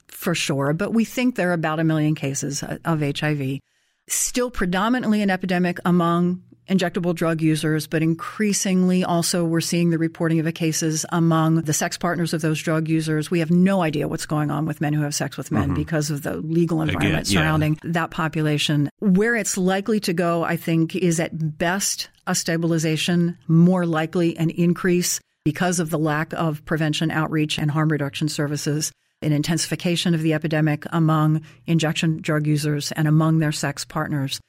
for 0.08 0.34
sure, 0.34 0.74
but 0.74 0.94
we 0.94 1.06
think 1.06 1.36
there 1.36 1.50
are 1.50 1.54
about 1.54 1.80
a 1.80 1.84
million 1.84 2.16
cases 2.16 2.64
of 2.64 3.02
HIV. 3.02 3.60
Still 4.08 4.52
predominantly 4.52 5.22
an 5.22 5.30
epidemic 5.30 5.80
among 5.86 6.44
injectable 6.70 7.14
drug 7.14 7.42
users, 7.42 7.88
but 7.88 8.02
increasingly 8.02 9.04
also 9.04 9.46
we're 9.46 9.62
seeing 9.62 9.90
the 9.90 9.98
reporting 9.98 10.40
of 10.40 10.54
cases 10.54 11.06
among 11.10 11.62
the 11.62 11.74
sex 11.74 11.98
partners 11.98 12.34
of 12.34 12.42
those 12.42 12.62
drug 12.62 12.88
users. 12.88 13.30
We 13.30 13.40
have 13.40 13.52
no 13.52 13.82
idea 13.82 14.08
what's 14.08 14.26
going 14.26 14.52
on 14.52 14.66
with 14.66 14.82
men 14.82 14.94
who 14.94 15.02
have 15.02 15.16
sex 15.16 15.38
with 15.38 15.52
men 15.52 15.70
mm-hmm. 15.70 15.76
because 15.76 16.10
of 16.10 16.24
the 16.24 16.38
legal 16.38 16.82
environment 16.82 17.14
Again, 17.14 17.26
surrounding 17.26 17.80
yeah. 17.84 17.92
that 17.94 18.12
population. 18.12 18.90
Where 19.00 19.36
it's 19.36 19.58
likely 19.58 20.00
to 20.02 20.14
go, 20.14 20.44
I 20.44 20.58
think, 20.58 20.96
is 20.96 21.20
at 21.20 21.58
best 21.58 22.10
a 22.28 22.36
stabilization, 22.36 23.38
more 23.48 23.86
likely 23.86 24.38
an 24.38 24.50
increase 24.50 25.20
because 25.44 25.80
of 25.80 25.92
the 25.92 26.00
lack 26.00 26.34
of 26.34 26.66
prevention 26.66 27.12
outreach 27.12 27.60
and 27.60 27.70
harm 27.70 27.92
reduction 27.92 28.28
services 28.28 28.92
an 29.22 29.32
intensification 29.32 30.14
of 30.14 30.22
the 30.22 30.34
epidemic 30.34 30.86
among 30.92 31.42
injection 31.66 32.22
drug 32.22 32.46
users 32.46 32.92
and 32.92 33.08
among 33.08 33.40
their 33.40 33.52
sex 33.52 33.84
partners. 33.84 34.40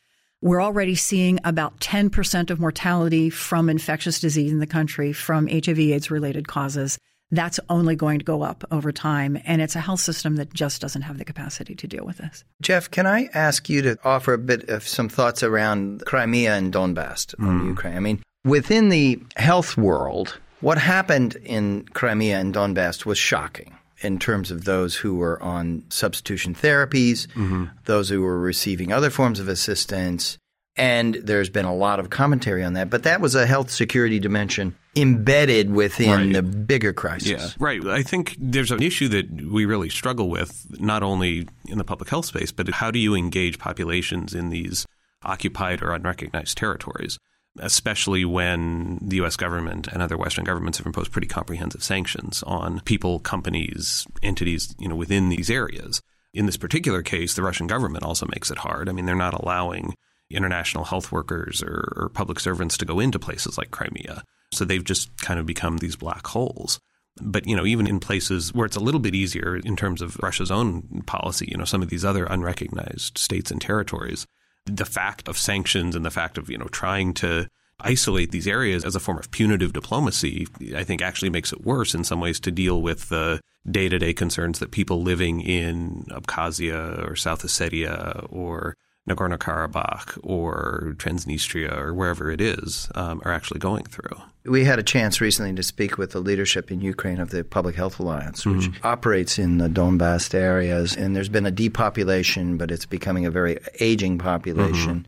We're 0.47 0.63
already 0.63 0.95
seeing 0.95 1.41
about 1.43 1.81
10% 1.81 2.51
of 2.51 2.61
mortality 2.61 3.31
from 3.31 3.69
infectious 3.69 4.21
disease 4.21 4.53
in 4.53 4.61
the 4.61 4.67
country 4.69 5.13
from 5.13 5.49
HIV 5.49 5.81
AIDS 5.81 6.09
related 6.09 6.47
causes. 6.47 7.01
That's 7.33 7.59
only 7.69 7.97
going 7.97 8.21
to 8.21 8.25
go 8.25 8.43
up 8.43 8.63
over 8.71 8.93
time. 8.93 9.43
And 9.45 9.61
it's 9.61 9.75
a 9.75 9.81
health 9.81 9.99
system 9.99 10.37
that 10.37 10.55
just 10.55 10.81
doesn't 10.81 11.03
have 11.03 11.19
the 11.19 11.25
capacity 11.25 11.75
to 11.75 11.89
deal 11.89 12.07
with 12.07 12.19
this. 12.19 12.45
Jeff, 12.63 12.89
can 12.89 13.09
I 13.09 13.29
ask 13.35 13.69
you 13.69 13.83
to 13.83 13.99
offer 14.05 14.35
a 14.35 14.39
bit 14.39 14.69
of 14.69 14.87
some 14.87 15.09
thoughts 15.09 15.43
around 15.43 16.05
Crimea 16.07 16.55
and 16.55 16.73
Donbass 16.73 17.35
mm. 17.35 17.67
Ukraine? 17.67 17.97
I 17.97 18.01
mean, 18.01 18.23
within 18.45 18.89
the 18.91 19.21
health 19.35 19.77
world, 19.77 20.39
what 20.61 20.79
happened 20.79 21.35
in 21.43 21.87
Crimea 21.93 22.39
and 22.39 22.55
Donbass 22.55 23.05
was 23.05 23.19
shocking 23.19 23.76
in 24.01 24.19
terms 24.19 24.51
of 24.51 24.65
those 24.65 24.95
who 24.95 25.17
were 25.17 25.43
on 25.43 25.85
substitution 25.89 26.55
therapies, 26.55 27.27
mm-hmm. 27.29 27.65
those 27.85 28.09
who 28.09 28.23
were 28.23 28.39
receiving 28.39 28.93
other 28.93 29.11
forms 29.11 29.41
of 29.41 29.49
assistance. 29.49 30.39
And 30.79 31.15
there's 31.15 31.49
been 31.49 31.65
a 31.65 31.75
lot 31.75 32.01
of 32.01 32.11
commentary 32.11 32.63
on 32.63 32.75
that, 32.75 32.91
but 32.91 33.05
that 33.05 33.23
was 33.23 33.35
a 33.35 33.47
health 33.47 33.71
security 33.71 34.19
dimension 34.19 34.77
embedded 34.95 35.71
within 35.71 36.11
right. 36.11 36.33
the 36.33 36.43
bigger 36.43 36.93
crisis. 36.93 37.29
Yeah, 37.29 37.49
right. 37.59 37.83
I 37.87 38.03
think 38.03 38.37
there's 38.39 38.71
an 38.71 38.83
issue 38.83 39.09
that 39.09 39.31
we 39.31 39.65
really 39.65 39.89
struggle 39.89 40.29
with, 40.29 40.67
not 40.79 41.03
only 41.03 41.49
in 41.67 41.79
the 41.79 41.85
public 41.85 42.11
health 42.11 42.27
space, 42.27 42.53
but 42.53 42.69
how 42.69 42.91
do 42.91 42.99
you 42.99 43.15
engage 43.15 43.59
populations 43.59 44.35
in 44.35 44.51
these 44.51 44.87
occupied 45.23 45.83
or 45.83 45.93
unrecognized 45.93 46.59
territories? 46.59 47.19
Especially 47.59 48.25
when 48.25 48.99
the 49.01 49.17
U.S. 49.17 49.37
government 49.37 49.89
and 49.89 50.03
other 50.03 50.17
Western 50.17 50.45
governments 50.45 50.79
have 50.79 50.87
imposed 50.87 51.13
pretty 51.13 51.27
comprehensive 51.27 51.83
sanctions 51.83 52.43
on 52.45 52.81
people, 52.81 53.19
companies, 53.19 54.07
entities, 54.23 54.75
you 54.79 54.89
know, 54.89 54.97
within 54.97 55.29
these 55.29 55.51
areas. 55.51 56.01
In 56.35 56.47
this 56.47 56.57
particular 56.57 57.03
case, 57.03 57.35
the 57.35 57.43
Russian 57.43 57.67
government 57.67 58.05
also 58.05 58.27
makes 58.27 58.51
it 58.51 58.59
hard. 58.59 58.89
I 58.89 58.93
mean, 58.93 59.07
they're 59.07 59.15
not 59.15 59.35
allowing 59.35 59.95
international 60.31 60.85
health 60.85 61.13
workers 61.13 61.63
or, 61.63 61.93
or 61.97 62.11
public 62.13 62.41
servants 62.41 62.77
to 62.79 62.85
go 62.85 63.01
into 63.01 63.19
places 63.19 63.57
like 63.57 63.71
Crimea. 63.71 64.23
So 64.53 64.65
they've 64.65 64.85
just 64.85 65.17
kind 65.19 65.41
of 65.41 65.47
become 65.47 65.79
these 65.79 65.97
black 65.97 66.27
holes. 66.27 66.79
But, 67.21 67.47
you 67.47 67.57
know, 67.57 67.65
even 67.65 67.87
in 67.87 68.01
places 68.01 68.53
where 68.53 68.67
it's 68.67 68.77
a 68.77 68.81
little 68.81 69.01
bit 69.01 69.15
easier 69.15 69.57
in 69.57 69.77
terms 69.77 70.03
of 70.03 70.19
Russia's 70.23 70.51
own 70.51 71.03
policy, 71.07 71.49
you 71.51 71.57
know, 71.57 71.65
some 71.65 71.83
of 71.83 71.89
these 71.89 72.05
other 72.05 72.27
unrecognized 72.27 73.17
states 73.17 73.51
and 73.51 73.61
territories, 73.61 74.27
the 74.67 74.85
fact 74.85 75.29
of 75.29 75.39
sanctions 75.39 75.97
and 75.97 76.05
the 76.05 76.11
fact 76.11 76.39
of, 76.39 76.51
you 76.51 76.59
know, 76.59 76.67
trying 76.67 77.15
to 77.15 77.49
isolate 77.81 78.31
these 78.31 78.47
areas 78.47 78.85
as 78.85 78.97
a 78.97 79.01
form 79.01 79.19
of 79.19 79.31
punitive 79.31 79.73
diplomacy, 79.73 80.47
I 80.75 80.85
think 80.85 81.03
actually 81.03 81.31
makes 81.31 81.53
it 81.53 81.65
worse 81.65 81.95
in 81.95 82.05
some 82.05 82.21
ways 82.21 82.41
to 82.41 82.51
deal 82.51 82.81
with 82.81 83.09
the 83.09 83.41
day 83.71 83.89
to 83.89 83.99
day 83.99 84.13
concerns 84.13 84.59
that 84.59 84.71
people 84.71 85.03
living 85.03 85.41
in 85.41 86.07
Abkhazia 86.11 87.09
or 87.09 87.17
South 87.17 87.43
Ossetia 87.43 88.27
or 88.31 88.77
Nagorno 89.09 89.39
Karabakh 89.39 90.19
or 90.23 90.95
Transnistria 90.97 91.77
or 91.77 91.95
wherever 91.95 92.31
it 92.31 92.41
is 92.41 92.89
um, 92.95 93.23
are 93.25 93.33
actually 93.33 93.61
going 93.61 93.85
through. 93.85 94.17
We 94.45 94.65
had 94.65 94.79
a 94.79 94.83
chance 94.83 95.21
recently 95.21 95.55
to 95.55 95.63
speak 95.63 95.99
with 95.99 96.13
the 96.13 96.21
leadership 96.21 96.71
in 96.71 96.81
Ukraine 96.81 97.21
of 97.21 97.31
the 97.31 97.43
Public 97.43 97.75
Health 97.75 97.99
Alliance, 97.99 98.47
which 98.47 98.67
mm-hmm. 98.71 98.87
operates 98.87 99.39
in 99.39 99.59
the 99.59 99.69
Donbass 99.69 100.33
areas. 100.35 100.97
And 100.97 101.17
there's 101.17 101.29
been 101.29 101.47
a 101.47 101.51
depopulation, 101.51 102.57
but 102.57 102.71
it's 102.71 102.87
becoming 102.87 103.27
a 103.27 103.31
very 103.31 103.59
aging 103.81 104.19
population. 104.19 105.01
Mm-hmm. 105.01 105.05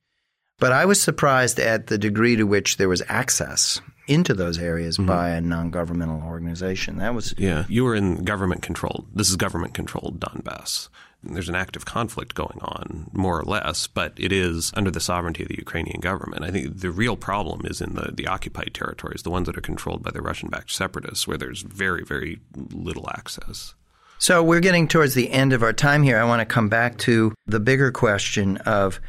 But 0.59 0.73
I 0.73 0.87
was 0.87 1.01
surprised 1.01 1.61
at 1.61 1.87
the 1.87 1.99
degree 1.99 2.35
to 2.35 2.45
which 2.45 2.79
there 2.79 2.89
was 2.89 3.03
access 3.09 3.81
into 4.09 4.35
those 4.35 4.59
areas 4.59 4.97
mm-hmm. 4.97 5.07
by 5.07 5.31
a 5.31 5.41
non-governmental 5.41 6.23
organization. 6.25 6.99
That 6.99 7.15
was 7.15 7.35
yeah. 7.39 7.65
You 7.69 7.85
were 7.85 7.95
in 7.95 8.25
government 8.25 8.63
controlled. 8.63 9.07
This 9.15 9.29
is 9.29 9.37
government 9.37 9.75
controlled 9.75 10.19
Donbass. 10.19 10.89
There's 11.23 11.49
an 11.49 11.57
active 11.57 11.85
conflict 11.85 12.35
going 12.35 12.59
on, 12.63 13.11
more 13.13 13.41
or 13.41 13.45
less, 13.45 13.89
but 13.89 14.13
it 14.17 14.31
is 14.31 14.73
under 14.77 14.91
the 14.91 15.01
sovereignty 15.01 15.43
of 15.43 15.49
the 15.49 15.59
Ukrainian 15.59 16.01
government. 16.01 16.45
I 16.45 16.51
think 16.51 16.79
the 16.79 16.93
real 16.93 17.17
problem 17.17 17.63
is 17.65 17.81
in 17.81 17.95
the, 17.95 18.13
the 18.13 18.29
occupied 18.29 18.73
territories, 18.73 19.23
the 19.23 19.31
ones 19.31 19.47
that 19.47 19.59
are 19.59 19.63
controlled 19.63 20.03
by 20.03 20.13
the 20.13 20.23
Russian 20.23 20.49
backed 20.49 20.71
separatists, 20.71 21.27
where 21.27 21.37
there's 21.37 21.63
very, 21.63 22.05
very 22.05 22.39
little 22.55 23.09
access. 23.11 23.75
So 24.19 24.43
we're 24.43 24.61
getting 24.61 24.87
towards 24.87 25.15
the 25.15 25.31
end 25.31 25.53
of 25.53 25.63
our 25.63 25.73
time 25.73 26.03
here. 26.03 26.19
I 26.19 26.25
want 26.25 26.41
to 26.41 26.47
come 26.47 26.69
back 26.69 26.99
to 26.99 27.35
the 27.47 27.61
bigger 27.61 27.91
question 27.91 28.57
of 28.59 29.01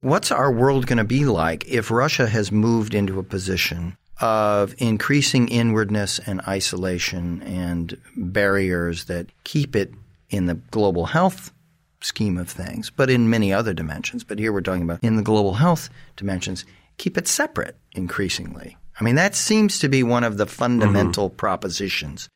what's 0.00 0.30
our 0.30 0.52
world 0.52 0.86
going 0.86 0.98
to 0.98 1.04
be 1.04 1.26
like 1.26 1.66
if 1.68 1.90
Russia 1.90 2.26
has 2.26 2.50
moved 2.50 2.94
into 2.94 3.18
a 3.18 3.22
position 3.22 3.96
of 4.20 4.74
increasing 4.78 5.48
inwardness 5.48 6.18
and 6.18 6.40
isolation 6.42 7.42
and 7.42 7.98
barriers 8.16 9.04
that 9.04 9.26
keep 9.44 9.76
it 9.76 9.92
in 10.30 10.46
the 10.46 10.54
global 10.54 11.06
health 11.06 11.52
scheme 12.00 12.38
of 12.38 12.48
things, 12.48 12.90
but 12.90 13.10
in 13.10 13.30
many 13.30 13.52
other 13.52 13.74
dimensions. 13.74 14.24
But 14.24 14.38
here 14.38 14.52
we're 14.52 14.60
talking 14.60 14.82
about 14.82 15.02
in 15.02 15.16
the 15.16 15.22
global 15.22 15.54
health 15.54 15.90
dimensions, 16.16 16.64
keep 16.96 17.16
it 17.18 17.28
separate 17.28 17.76
increasingly. 17.92 18.76
I 19.00 19.04
mean, 19.04 19.14
that 19.14 19.34
seems 19.34 19.78
to 19.80 19.88
be 19.88 20.02
one 20.02 20.24
of 20.24 20.36
the 20.36 20.46
fundamental 20.46 21.28
mm-hmm. 21.28 21.36
propositions 21.36 22.28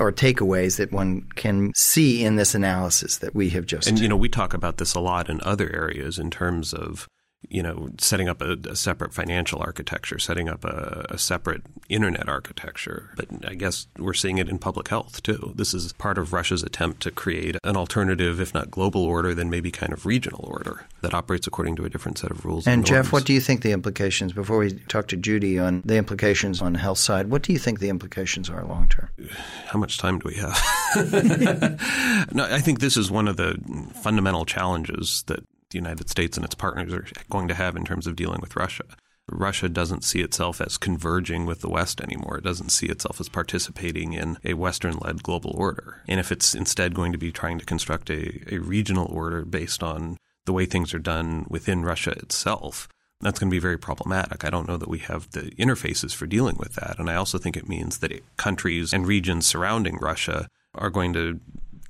or 0.00 0.10
takeaways 0.10 0.78
that 0.78 0.92
one 0.92 1.28
can 1.36 1.72
see 1.76 2.24
in 2.24 2.36
this 2.36 2.54
analysis 2.54 3.18
that 3.18 3.34
we 3.34 3.50
have 3.50 3.66
just. 3.66 3.86
And, 3.86 3.98
you 3.98 4.08
know, 4.08 4.16
we 4.16 4.28
talk 4.28 4.54
about 4.54 4.78
this 4.78 4.94
a 4.94 5.00
lot 5.00 5.28
in 5.28 5.40
other 5.42 5.70
areas 5.74 6.18
in 6.18 6.30
terms 6.30 6.72
of 6.72 7.06
you 7.48 7.62
know, 7.62 7.90
setting 7.98 8.28
up 8.28 8.40
a, 8.40 8.56
a 8.68 8.76
separate 8.76 9.12
financial 9.12 9.60
architecture, 9.60 10.18
setting 10.18 10.48
up 10.48 10.64
a, 10.64 11.06
a, 11.10 11.18
separate 11.18 11.62
internet 11.88 12.28
architecture. 12.28 13.10
But 13.16 13.28
I 13.46 13.54
guess 13.54 13.86
we're 13.98 14.14
seeing 14.14 14.38
it 14.38 14.48
in 14.48 14.58
public 14.58 14.88
health 14.88 15.22
too. 15.22 15.52
This 15.54 15.74
is 15.74 15.92
part 15.94 16.18
of 16.18 16.32
Russia's 16.32 16.62
attempt 16.62 17.02
to 17.02 17.10
create 17.10 17.56
an 17.64 17.76
alternative, 17.76 18.40
if 18.40 18.54
not 18.54 18.70
global 18.70 19.04
order, 19.04 19.34
then 19.34 19.50
maybe 19.50 19.70
kind 19.70 19.92
of 19.92 20.06
regional 20.06 20.44
order 20.44 20.86
that 21.02 21.14
operates 21.14 21.46
according 21.46 21.76
to 21.76 21.84
a 21.84 21.90
different 21.90 22.18
set 22.18 22.30
of 22.30 22.44
rules. 22.44 22.66
And, 22.66 22.74
and 22.74 22.86
Jeff, 22.86 23.12
what 23.12 23.24
do 23.24 23.32
you 23.32 23.40
think 23.40 23.62
the 23.62 23.72
implications? 23.72 24.32
Before 24.32 24.58
we 24.58 24.72
talk 24.72 25.08
to 25.08 25.16
Judy 25.16 25.58
on 25.58 25.82
the 25.84 25.96
implications 25.96 26.60
on 26.62 26.72
the 26.72 26.78
health 26.78 26.98
side, 26.98 27.30
what 27.30 27.42
do 27.42 27.52
you 27.52 27.58
think 27.58 27.80
the 27.80 27.88
implications 27.88 28.50
are 28.50 28.64
long 28.64 28.88
term? 28.88 29.08
How 29.66 29.78
much 29.78 29.98
time 29.98 30.18
do 30.18 30.28
we 30.28 30.36
have? 30.36 30.54
no, 32.32 32.44
I 32.44 32.60
think 32.60 32.80
this 32.80 32.96
is 32.96 33.10
one 33.10 33.28
of 33.28 33.36
the 33.36 33.58
fundamental 34.02 34.44
challenges 34.44 35.24
that 35.26 35.44
the 35.70 35.78
United 35.78 36.08
States 36.08 36.36
and 36.36 36.44
its 36.44 36.54
partners 36.54 36.92
are 36.92 37.06
going 37.30 37.48
to 37.48 37.54
have 37.54 37.76
in 37.76 37.84
terms 37.84 38.06
of 38.06 38.16
dealing 38.16 38.40
with 38.40 38.56
Russia. 38.56 38.84
Russia 39.30 39.68
doesn't 39.68 40.04
see 40.04 40.20
itself 40.20 40.60
as 40.60 40.76
converging 40.76 41.46
with 41.46 41.60
the 41.60 41.70
West 41.70 42.00
anymore. 42.00 42.38
It 42.38 42.44
doesn't 42.44 42.70
see 42.70 42.86
itself 42.86 43.20
as 43.20 43.28
participating 43.28 44.12
in 44.12 44.36
a 44.44 44.54
Western 44.54 44.96
led 44.98 45.22
global 45.22 45.52
order. 45.56 46.02
And 46.06 46.20
if 46.20 46.30
it's 46.30 46.54
instead 46.54 46.94
going 46.94 47.12
to 47.12 47.18
be 47.18 47.32
trying 47.32 47.58
to 47.58 47.64
construct 47.64 48.10
a, 48.10 48.54
a 48.54 48.58
regional 48.58 49.06
order 49.10 49.44
based 49.44 49.82
on 49.82 50.18
the 50.44 50.52
way 50.52 50.66
things 50.66 50.92
are 50.92 50.98
done 50.98 51.46
within 51.48 51.84
Russia 51.84 52.10
itself, 52.10 52.86
that's 53.20 53.38
going 53.38 53.48
to 53.48 53.54
be 53.54 53.60
very 53.60 53.78
problematic. 53.78 54.44
I 54.44 54.50
don't 54.50 54.68
know 54.68 54.76
that 54.76 54.90
we 54.90 54.98
have 54.98 55.30
the 55.30 55.50
interfaces 55.52 56.14
for 56.14 56.26
dealing 56.26 56.56
with 56.58 56.74
that. 56.74 56.98
And 56.98 57.08
I 57.08 57.14
also 57.14 57.38
think 57.38 57.56
it 57.56 57.68
means 57.68 57.98
that 57.98 58.36
countries 58.36 58.92
and 58.92 59.06
regions 59.06 59.46
surrounding 59.46 59.96
Russia 59.96 60.48
are 60.74 60.90
going 60.90 61.14
to 61.14 61.40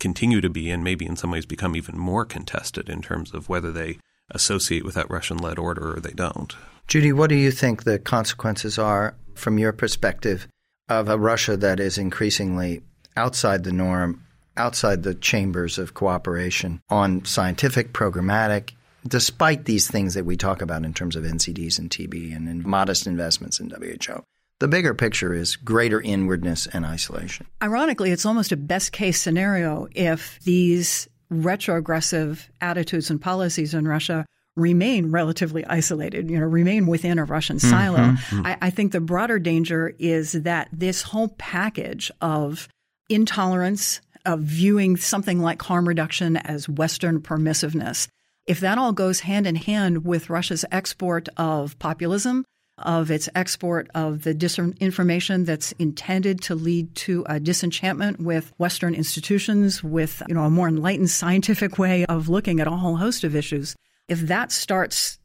continue 0.04 0.42
to 0.42 0.50
be, 0.50 0.68
and 0.68 0.84
maybe 0.84 1.06
in 1.06 1.16
some 1.16 1.30
ways 1.30 1.46
become 1.46 1.74
even 1.74 1.98
more 1.98 2.26
contested 2.26 2.90
in 2.90 3.00
terms 3.00 3.32
of 3.32 3.48
whether 3.48 3.72
they 3.72 3.96
associate 4.32 4.84
with 4.84 4.94
that 4.94 5.08
Russian 5.08 5.38
led 5.38 5.58
order 5.58 5.96
or 5.96 5.98
they 5.98 6.12
don't. 6.12 6.54
Judy, 6.88 7.10
what 7.10 7.30
do 7.30 7.36
you 7.36 7.50
think 7.50 7.84
the 7.84 7.98
consequences 7.98 8.78
are 8.78 9.14
from 9.34 9.58
your 9.58 9.72
perspective 9.72 10.46
of 10.90 11.08
a 11.08 11.18
Russia 11.18 11.56
that 11.56 11.80
is 11.80 11.96
increasingly 11.96 12.82
outside 13.16 13.64
the 13.64 13.72
norm, 13.72 14.22
outside 14.58 15.04
the 15.04 15.14
chambers 15.14 15.78
of 15.78 15.94
cooperation 15.94 16.82
on 16.90 17.24
scientific, 17.24 17.94
programmatic, 17.94 18.72
despite 19.08 19.64
these 19.64 19.90
things 19.90 20.12
that 20.12 20.26
we 20.26 20.36
talk 20.36 20.60
about 20.60 20.84
in 20.84 20.92
terms 20.92 21.16
of 21.16 21.24
NCDs 21.24 21.78
and 21.78 21.88
TB 21.88 22.36
and 22.36 22.46
in 22.46 22.68
modest 22.68 23.06
investments 23.06 23.58
in 23.58 23.70
WHO? 23.70 24.22
The 24.60 24.68
bigger 24.68 24.94
picture 24.94 25.34
is 25.34 25.56
greater 25.56 26.00
inwardness 26.00 26.66
and 26.66 26.86
isolation. 26.86 27.46
Ironically, 27.62 28.12
it's 28.12 28.24
almost 28.24 28.52
a 28.52 28.56
best 28.56 28.92
case 28.92 29.20
scenario 29.20 29.88
if 29.94 30.38
these 30.44 31.08
retrogressive 31.28 32.48
attitudes 32.60 33.10
and 33.10 33.20
policies 33.20 33.74
in 33.74 33.88
Russia 33.88 34.24
remain 34.56 35.10
relatively 35.10 35.64
isolated, 35.66 36.30
you 36.30 36.38
know, 36.38 36.46
remain 36.46 36.86
within 36.86 37.18
a 37.18 37.24
Russian 37.24 37.58
silo. 37.58 37.98
Mm-hmm. 37.98 38.46
I, 38.46 38.58
I 38.62 38.70
think 38.70 38.92
the 38.92 39.00
broader 39.00 39.38
danger 39.40 39.94
is 39.98 40.32
that 40.32 40.68
this 40.72 41.02
whole 41.02 41.28
package 41.38 42.10
of 42.20 42.68
intolerance, 43.08 44.00
of 44.24 44.40
viewing 44.40 44.96
something 44.96 45.40
like 45.40 45.60
harm 45.60 45.88
reduction 45.88 46.36
as 46.36 46.68
Western 46.68 47.20
permissiveness, 47.20 48.06
if 48.46 48.60
that 48.60 48.78
all 48.78 48.92
goes 48.92 49.20
hand 49.20 49.46
in 49.46 49.56
hand 49.56 50.04
with 50.04 50.30
Russia's 50.30 50.64
export 50.70 51.28
of 51.36 51.78
populism, 51.78 52.44
of 52.78 53.10
its 53.10 53.28
export 53.34 53.88
of 53.94 54.24
the 54.24 54.34
disinformation 54.34 55.46
that's 55.46 55.72
intended 55.72 56.40
to 56.42 56.54
lead 56.54 56.94
to 56.96 57.24
a 57.28 57.38
disenchantment 57.38 58.20
with 58.20 58.52
Western 58.58 58.94
institutions, 58.94 59.82
with 59.82 60.22
you 60.28 60.34
know 60.34 60.44
a 60.44 60.50
more 60.50 60.68
enlightened 60.68 61.10
scientific 61.10 61.78
way 61.78 62.04
of 62.06 62.28
looking 62.28 62.60
at 62.60 62.66
a 62.66 62.72
whole 62.72 62.96
host 62.96 63.24
of 63.24 63.36
issues. 63.36 63.76
If 64.08 64.20
that 64.22 64.52
starts 64.52 65.18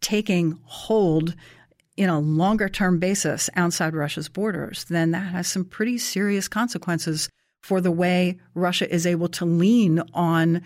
taking 0.00 0.58
hold 0.64 1.34
in 1.96 2.08
a 2.08 2.20
longer 2.20 2.68
term 2.68 2.98
basis 2.98 3.50
outside 3.56 3.94
Russia's 3.94 4.28
borders, 4.28 4.84
then 4.84 5.10
that 5.10 5.32
has 5.32 5.48
some 5.48 5.64
pretty 5.64 5.98
serious 5.98 6.48
consequences 6.48 7.28
for 7.62 7.80
the 7.80 7.92
way 7.92 8.38
Russia 8.54 8.92
is 8.92 9.06
able 9.06 9.28
to 9.28 9.44
lean 9.44 10.02
on 10.14 10.62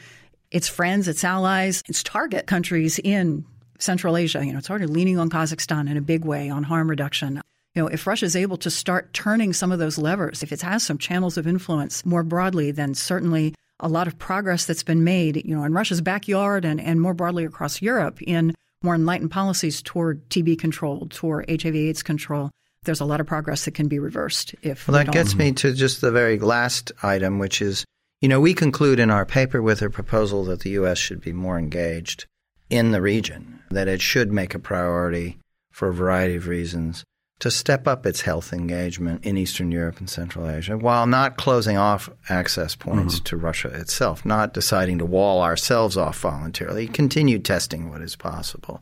its 0.50 0.68
friends, 0.68 1.08
its 1.08 1.24
allies, 1.24 1.82
its 1.88 2.02
target 2.02 2.46
countries 2.46 2.98
in 3.00 3.44
Central 3.78 4.16
Asia. 4.16 4.44
You 4.44 4.52
know, 4.52 4.58
it's 4.58 4.70
already 4.70 4.86
leaning 4.86 5.18
on 5.18 5.30
Kazakhstan 5.30 5.90
in 5.90 5.96
a 5.96 6.02
big 6.02 6.24
way 6.24 6.50
on 6.50 6.62
harm 6.62 6.88
reduction. 6.88 7.42
You 7.74 7.82
know, 7.82 7.88
if 7.88 8.06
Russia 8.06 8.24
is 8.24 8.36
able 8.36 8.56
to 8.58 8.70
start 8.70 9.12
turning 9.12 9.52
some 9.52 9.70
of 9.70 9.78
those 9.78 9.98
levers, 9.98 10.42
if 10.42 10.50
it 10.50 10.62
has 10.62 10.82
some 10.82 10.98
channels 10.98 11.36
of 11.36 11.46
influence 11.46 12.06
more 12.06 12.22
broadly, 12.22 12.70
then 12.70 12.94
certainly 12.94 13.54
a 13.80 13.88
lot 13.88 14.06
of 14.06 14.18
progress 14.18 14.64
that's 14.64 14.82
been 14.82 15.04
made, 15.04 15.44
you 15.44 15.54
know, 15.54 15.64
in 15.64 15.72
Russia's 15.72 16.00
backyard 16.00 16.64
and, 16.64 16.80
and 16.80 17.00
more 17.00 17.14
broadly 17.14 17.44
across 17.44 17.82
Europe 17.82 18.22
in 18.22 18.54
more 18.82 18.94
enlightened 18.94 19.30
policies 19.30 19.82
toward 19.82 20.26
TB 20.30 20.58
control, 20.58 21.06
toward 21.10 21.48
HIV/AIDS 21.50 22.02
control. 22.02 22.50
There's 22.84 23.00
a 23.00 23.04
lot 23.04 23.20
of 23.20 23.26
progress 23.26 23.64
that 23.64 23.74
can 23.74 23.88
be 23.88 23.98
reversed 23.98 24.54
if. 24.62 24.86
Well, 24.86 25.04
that 25.04 25.12
gets 25.12 25.34
me 25.34 25.52
to 25.52 25.74
just 25.74 26.00
the 26.00 26.12
very 26.12 26.38
last 26.38 26.92
item, 27.02 27.38
which 27.38 27.60
is, 27.60 27.84
you 28.20 28.28
know, 28.28 28.40
we 28.40 28.54
conclude 28.54 29.00
in 29.00 29.10
our 29.10 29.26
paper 29.26 29.60
with 29.60 29.82
a 29.82 29.90
proposal 29.90 30.44
that 30.44 30.60
the 30.60 30.70
U.S. 30.70 30.96
should 30.96 31.20
be 31.20 31.32
more 31.32 31.58
engaged 31.58 32.26
in 32.70 32.92
the 32.92 33.02
region, 33.02 33.55
that 33.70 33.88
it 33.88 34.00
should 34.00 34.32
make 34.32 34.54
a 34.54 34.58
priority 34.58 35.38
for 35.70 35.88
a 35.88 35.94
variety 35.94 36.36
of 36.36 36.46
reasons 36.48 37.04
to 37.38 37.50
step 37.50 37.86
up 37.86 38.06
its 38.06 38.22
health 38.22 38.52
engagement 38.52 39.24
in 39.24 39.36
Eastern 39.36 39.70
Europe 39.70 39.98
and 39.98 40.08
Central 40.08 40.48
Asia 40.48 40.78
while 40.78 41.06
not 41.06 41.36
closing 41.36 41.76
off 41.76 42.08
access 42.30 42.74
points 42.74 43.16
mm-hmm. 43.16 43.24
to 43.24 43.36
Russia 43.36 43.68
itself, 43.68 44.24
not 44.24 44.54
deciding 44.54 44.98
to 44.98 45.04
wall 45.04 45.42
ourselves 45.42 45.96
off 45.96 46.18
voluntarily, 46.18 46.86
continue 46.86 47.38
testing 47.38 47.90
what 47.90 48.00
is 48.00 48.16
possible. 48.16 48.80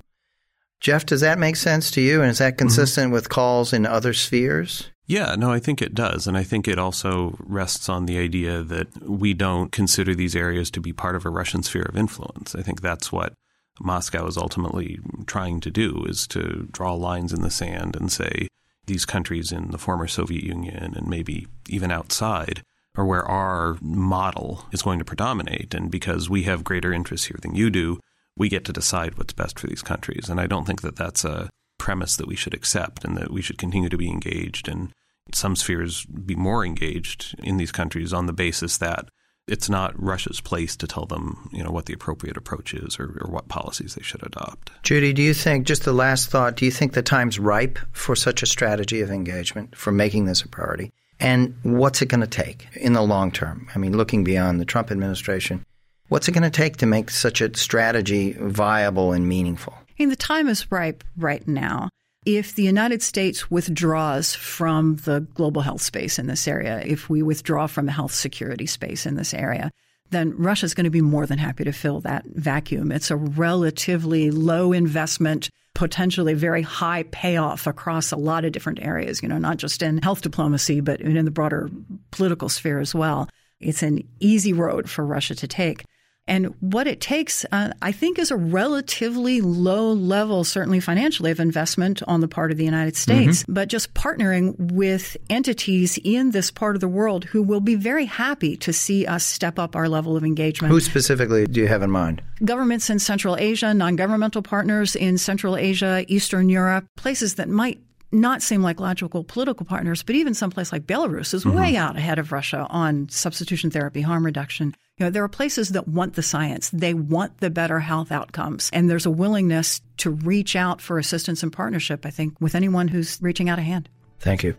Jeff, 0.80 1.06
does 1.06 1.22
that 1.22 1.38
make 1.38 1.56
sense 1.56 1.90
to 1.92 2.00
you? 2.00 2.20
And 2.20 2.30
is 2.30 2.38
that 2.38 2.52
mm-hmm. 2.52 2.58
consistent 2.58 3.06
mm-hmm. 3.06 3.14
with 3.14 3.28
calls 3.28 3.72
in 3.72 3.86
other 3.86 4.12
spheres? 4.12 4.90
Yeah, 5.06 5.34
no, 5.34 5.50
I 5.50 5.58
think 5.58 5.82
it 5.82 5.94
does. 5.94 6.26
And 6.26 6.36
I 6.36 6.44
think 6.44 6.66
it 6.66 6.78
also 6.78 7.36
rests 7.40 7.88
on 7.88 8.06
the 8.06 8.18
idea 8.18 8.62
that 8.62 9.08
we 9.08 9.34
don't 9.34 9.70
consider 9.72 10.14
these 10.14 10.36
areas 10.36 10.70
to 10.72 10.80
be 10.80 10.92
part 10.92 11.16
of 11.16 11.26
a 11.26 11.30
Russian 11.30 11.62
sphere 11.62 11.86
of 11.88 11.96
influence. 11.96 12.54
I 12.54 12.62
think 12.62 12.80
that's 12.80 13.12
what 13.12 13.34
Moscow 13.80 14.26
is 14.26 14.36
ultimately 14.36 14.98
trying 15.26 15.60
to 15.60 15.70
do 15.70 16.04
is 16.08 16.26
to 16.28 16.68
draw 16.70 16.94
lines 16.94 17.32
in 17.32 17.42
the 17.42 17.50
sand 17.50 17.96
and 17.96 18.10
say 18.10 18.48
these 18.86 19.04
countries 19.04 19.50
in 19.50 19.70
the 19.70 19.78
former 19.78 20.06
Soviet 20.06 20.44
Union 20.44 20.94
and 20.96 21.08
maybe 21.08 21.46
even 21.68 21.90
outside 21.90 22.62
are 22.96 23.04
where 23.04 23.24
our 23.24 23.76
model 23.80 24.66
is 24.72 24.82
going 24.82 24.98
to 24.98 25.04
predominate. 25.04 25.74
And 25.74 25.90
because 25.90 26.30
we 26.30 26.44
have 26.44 26.62
greater 26.62 26.92
interests 26.92 27.26
here 27.26 27.38
than 27.42 27.54
you 27.54 27.70
do, 27.70 27.98
we 28.36 28.48
get 28.48 28.64
to 28.66 28.72
decide 28.72 29.16
what's 29.16 29.32
best 29.32 29.58
for 29.58 29.66
these 29.66 29.82
countries. 29.82 30.28
And 30.28 30.40
I 30.40 30.46
don't 30.46 30.64
think 30.64 30.82
that 30.82 30.96
that's 30.96 31.24
a 31.24 31.50
premise 31.78 32.16
that 32.16 32.28
we 32.28 32.36
should 32.36 32.54
accept 32.54 33.04
and 33.04 33.16
that 33.16 33.30
we 33.30 33.42
should 33.42 33.58
continue 33.58 33.88
to 33.88 33.96
be 33.96 34.08
engaged 34.08 34.68
and 34.68 34.92
some 35.32 35.56
spheres 35.56 36.04
be 36.04 36.34
more 36.34 36.64
engaged 36.64 37.34
in 37.42 37.56
these 37.56 37.72
countries 37.72 38.12
on 38.12 38.26
the 38.26 38.32
basis 38.32 38.78
that 38.78 39.08
it's 39.46 39.68
not 39.68 40.00
Russia's 40.00 40.40
place 40.40 40.76
to 40.76 40.86
tell 40.86 41.04
them, 41.04 41.50
you 41.52 41.62
know, 41.62 41.70
what 41.70 41.86
the 41.86 41.92
appropriate 41.92 42.36
approach 42.36 42.72
is 42.72 42.98
or, 42.98 43.20
or, 43.20 43.30
what 43.30 43.48
policies 43.48 43.94
they 43.94 44.02
should 44.02 44.24
adopt. 44.26 44.70
Judy, 44.82 45.12
do 45.12 45.22
you 45.22 45.34
think, 45.34 45.66
just 45.66 45.84
the 45.84 45.92
last 45.92 46.30
thought, 46.30 46.56
do 46.56 46.64
you 46.64 46.70
think 46.70 46.92
the 46.92 47.02
time's 47.02 47.38
ripe 47.38 47.78
for 47.92 48.16
such 48.16 48.42
a 48.42 48.46
strategy 48.46 49.00
of 49.02 49.10
engagement, 49.10 49.76
for 49.76 49.92
making 49.92 50.24
this 50.24 50.42
a 50.42 50.48
priority? 50.48 50.92
And 51.20 51.56
what's 51.62 52.02
it 52.02 52.06
going 52.06 52.22
to 52.22 52.26
take 52.26 52.68
in 52.74 52.94
the 52.94 53.02
long 53.02 53.30
term? 53.30 53.68
I 53.74 53.78
mean, 53.78 53.96
looking 53.96 54.24
beyond 54.24 54.60
the 54.60 54.64
Trump 54.64 54.90
administration, 54.90 55.64
what's 56.08 56.26
it 56.26 56.32
going 56.32 56.42
to 56.42 56.50
take 56.50 56.78
to 56.78 56.86
make 56.86 57.10
such 57.10 57.40
a 57.40 57.54
strategy 57.56 58.36
viable 58.40 59.12
and 59.12 59.28
meaningful? 59.28 59.74
I 59.76 59.92
mean, 59.98 60.08
the 60.08 60.16
time 60.16 60.48
is 60.48 60.70
ripe 60.72 61.04
right 61.16 61.46
now 61.46 61.90
if 62.24 62.54
the 62.54 62.62
United 62.62 63.02
States 63.02 63.50
withdraws 63.50 64.34
from 64.34 64.96
the 64.96 65.20
global 65.34 65.62
health 65.62 65.82
space 65.82 66.18
in 66.18 66.26
this 66.26 66.48
area, 66.48 66.82
if 66.84 67.10
we 67.10 67.22
withdraw 67.22 67.66
from 67.66 67.86
the 67.86 67.92
health 67.92 68.12
security 68.12 68.66
space 68.66 69.04
in 69.06 69.16
this 69.16 69.34
area, 69.34 69.70
then 70.10 70.36
Russia 70.36 70.66
is 70.66 70.74
going 70.74 70.84
to 70.84 70.90
be 70.90 71.00
more 71.00 71.26
than 71.26 71.38
happy 71.38 71.64
to 71.64 71.72
fill 71.72 72.00
that 72.00 72.24
vacuum. 72.26 72.92
It's 72.92 73.10
a 73.10 73.16
relatively 73.16 74.30
low 74.30 74.72
investment, 74.72 75.50
potentially 75.74 76.34
very 76.34 76.62
high 76.62 77.04
payoff 77.10 77.66
across 77.66 78.12
a 78.12 78.16
lot 78.16 78.44
of 78.44 78.52
different 78.52 78.80
areas, 78.82 79.22
you 79.22 79.28
know, 79.28 79.38
not 79.38 79.56
just 79.56 79.82
in 79.82 79.98
health 79.98 80.22
diplomacy, 80.22 80.80
but 80.80 81.00
in 81.00 81.24
the 81.24 81.30
broader 81.30 81.70
political 82.10 82.48
sphere 82.48 82.80
as 82.80 82.94
well. 82.94 83.28
It's 83.60 83.82
an 83.82 84.06
easy 84.20 84.52
road 84.52 84.88
for 84.88 85.04
Russia 85.04 85.34
to 85.36 85.48
take. 85.48 85.84
And 86.26 86.54
what 86.60 86.86
it 86.86 87.00
takes, 87.00 87.44
uh, 87.52 87.72
I 87.82 87.92
think, 87.92 88.18
is 88.18 88.30
a 88.30 88.36
relatively 88.36 89.40
low 89.42 89.92
level, 89.92 90.42
certainly 90.42 90.80
financially, 90.80 91.30
of 91.30 91.38
investment 91.38 92.02
on 92.06 92.20
the 92.20 92.28
part 92.28 92.50
of 92.50 92.56
the 92.56 92.64
United 92.64 92.96
States, 92.96 93.42
mm-hmm. 93.42 93.52
but 93.52 93.68
just 93.68 93.92
partnering 93.92 94.54
with 94.72 95.16
entities 95.28 95.98
in 96.02 96.30
this 96.30 96.50
part 96.50 96.76
of 96.76 96.80
the 96.80 96.88
world 96.88 97.24
who 97.24 97.42
will 97.42 97.60
be 97.60 97.74
very 97.74 98.06
happy 98.06 98.56
to 98.58 98.72
see 98.72 99.06
us 99.06 99.24
step 99.24 99.58
up 99.58 99.76
our 99.76 99.88
level 99.88 100.16
of 100.16 100.24
engagement. 100.24 100.72
Who 100.72 100.80
specifically 100.80 101.46
do 101.46 101.60
you 101.60 101.68
have 101.68 101.82
in 101.82 101.90
mind? 101.90 102.22
Governments 102.42 102.88
in 102.88 102.98
Central 102.98 103.36
Asia, 103.36 103.74
non 103.74 103.96
governmental 103.96 104.40
partners 104.40 104.96
in 104.96 105.18
Central 105.18 105.56
Asia, 105.56 106.04
Eastern 106.08 106.48
Europe, 106.48 106.86
places 106.96 107.34
that 107.34 107.48
might 107.50 107.80
not 108.14 108.42
seem 108.42 108.62
like 108.62 108.80
logical 108.80 109.24
political 109.24 109.66
partners, 109.66 110.02
but 110.02 110.14
even 110.14 110.34
someplace 110.34 110.72
like 110.72 110.86
Belarus 110.86 111.34
is 111.34 111.44
mm-hmm. 111.44 111.58
way 111.58 111.76
out 111.76 111.96
ahead 111.96 112.18
of 112.18 112.32
Russia 112.32 112.66
on 112.70 113.08
substitution 113.08 113.70
therapy, 113.70 114.00
harm 114.00 114.24
reduction. 114.24 114.74
You 114.98 115.06
know, 115.06 115.10
there 115.10 115.24
are 115.24 115.28
places 115.28 115.70
that 115.70 115.88
want 115.88 116.14
the 116.14 116.22
science. 116.22 116.70
They 116.70 116.94
want 116.94 117.38
the 117.38 117.50
better 117.50 117.80
health 117.80 118.12
outcomes. 118.12 118.70
And 118.72 118.88
there's 118.88 119.06
a 119.06 119.10
willingness 119.10 119.80
to 119.98 120.10
reach 120.10 120.54
out 120.54 120.80
for 120.80 120.98
assistance 120.98 121.42
and 121.42 121.52
partnership, 121.52 122.06
I 122.06 122.10
think, 122.10 122.40
with 122.40 122.54
anyone 122.54 122.88
who's 122.88 123.18
reaching 123.20 123.48
out 123.48 123.58
a 123.58 123.62
hand. 123.62 123.88
Thank 124.20 124.44
you. 124.44 124.54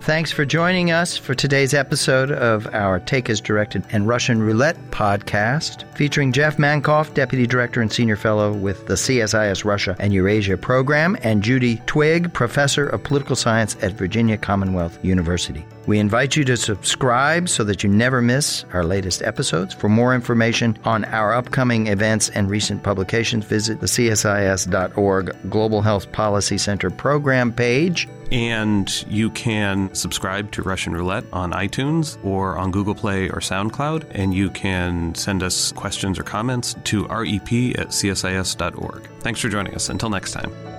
Thanks 0.00 0.32
for 0.32 0.46
joining 0.46 0.90
us 0.90 1.18
for 1.18 1.34
today's 1.34 1.74
episode 1.74 2.30
of 2.30 2.66
our 2.72 2.98
Take 3.00 3.28
as 3.28 3.40
Directed 3.42 3.84
and 3.92 4.08
Russian 4.08 4.40
Roulette 4.40 4.78
podcast, 4.90 5.84
featuring 5.94 6.32
Jeff 6.32 6.56
Mankoff, 6.56 7.12
Deputy 7.12 7.46
Director 7.46 7.82
and 7.82 7.92
Senior 7.92 8.16
Fellow 8.16 8.52
with 8.54 8.86
the 8.86 8.94
CSIS 8.94 9.64
Russia 9.64 9.96
and 9.98 10.14
Eurasia 10.14 10.56
Program, 10.56 11.16
and 11.22 11.42
Judy 11.42 11.76
Twigg, 11.86 12.32
Professor 12.32 12.86
of 12.88 13.02
Political 13.02 13.36
Science 13.36 13.76
at 13.82 13.92
Virginia 13.92 14.38
Commonwealth 14.38 14.98
University. 15.04 15.66
We 15.88 15.98
invite 15.98 16.36
you 16.36 16.44
to 16.44 16.56
subscribe 16.58 17.48
so 17.48 17.64
that 17.64 17.82
you 17.82 17.88
never 17.88 18.20
miss 18.20 18.66
our 18.74 18.84
latest 18.84 19.22
episodes. 19.22 19.72
For 19.72 19.88
more 19.88 20.14
information 20.14 20.78
on 20.84 21.06
our 21.06 21.32
upcoming 21.32 21.86
events 21.86 22.28
and 22.28 22.50
recent 22.50 22.82
publications, 22.82 23.46
visit 23.46 23.80
the 23.80 23.86
CSIS.org 23.86 25.34
Global 25.48 25.80
Health 25.80 26.12
Policy 26.12 26.58
Center 26.58 26.90
program 26.90 27.54
page. 27.54 28.06
And 28.30 29.02
you 29.08 29.30
can 29.30 29.94
subscribe 29.94 30.52
to 30.52 30.62
Russian 30.62 30.92
Roulette 30.92 31.24
on 31.32 31.52
iTunes 31.52 32.22
or 32.22 32.58
on 32.58 32.70
Google 32.70 32.94
Play 32.94 33.30
or 33.30 33.40
SoundCloud. 33.40 34.08
And 34.10 34.34
you 34.34 34.50
can 34.50 35.14
send 35.14 35.42
us 35.42 35.72
questions 35.72 36.18
or 36.18 36.22
comments 36.22 36.76
to 36.84 37.06
rep 37.06 37.50
at 37.78 37.88
csis.org. 37.88 39.08
Thanks 39.20 39.40
for 39.40 39.48
joining 39.48 39.74
us. 39.74 39.88
Until 39.88 40.10
next 40.10 40.32
time. 40.32 40.77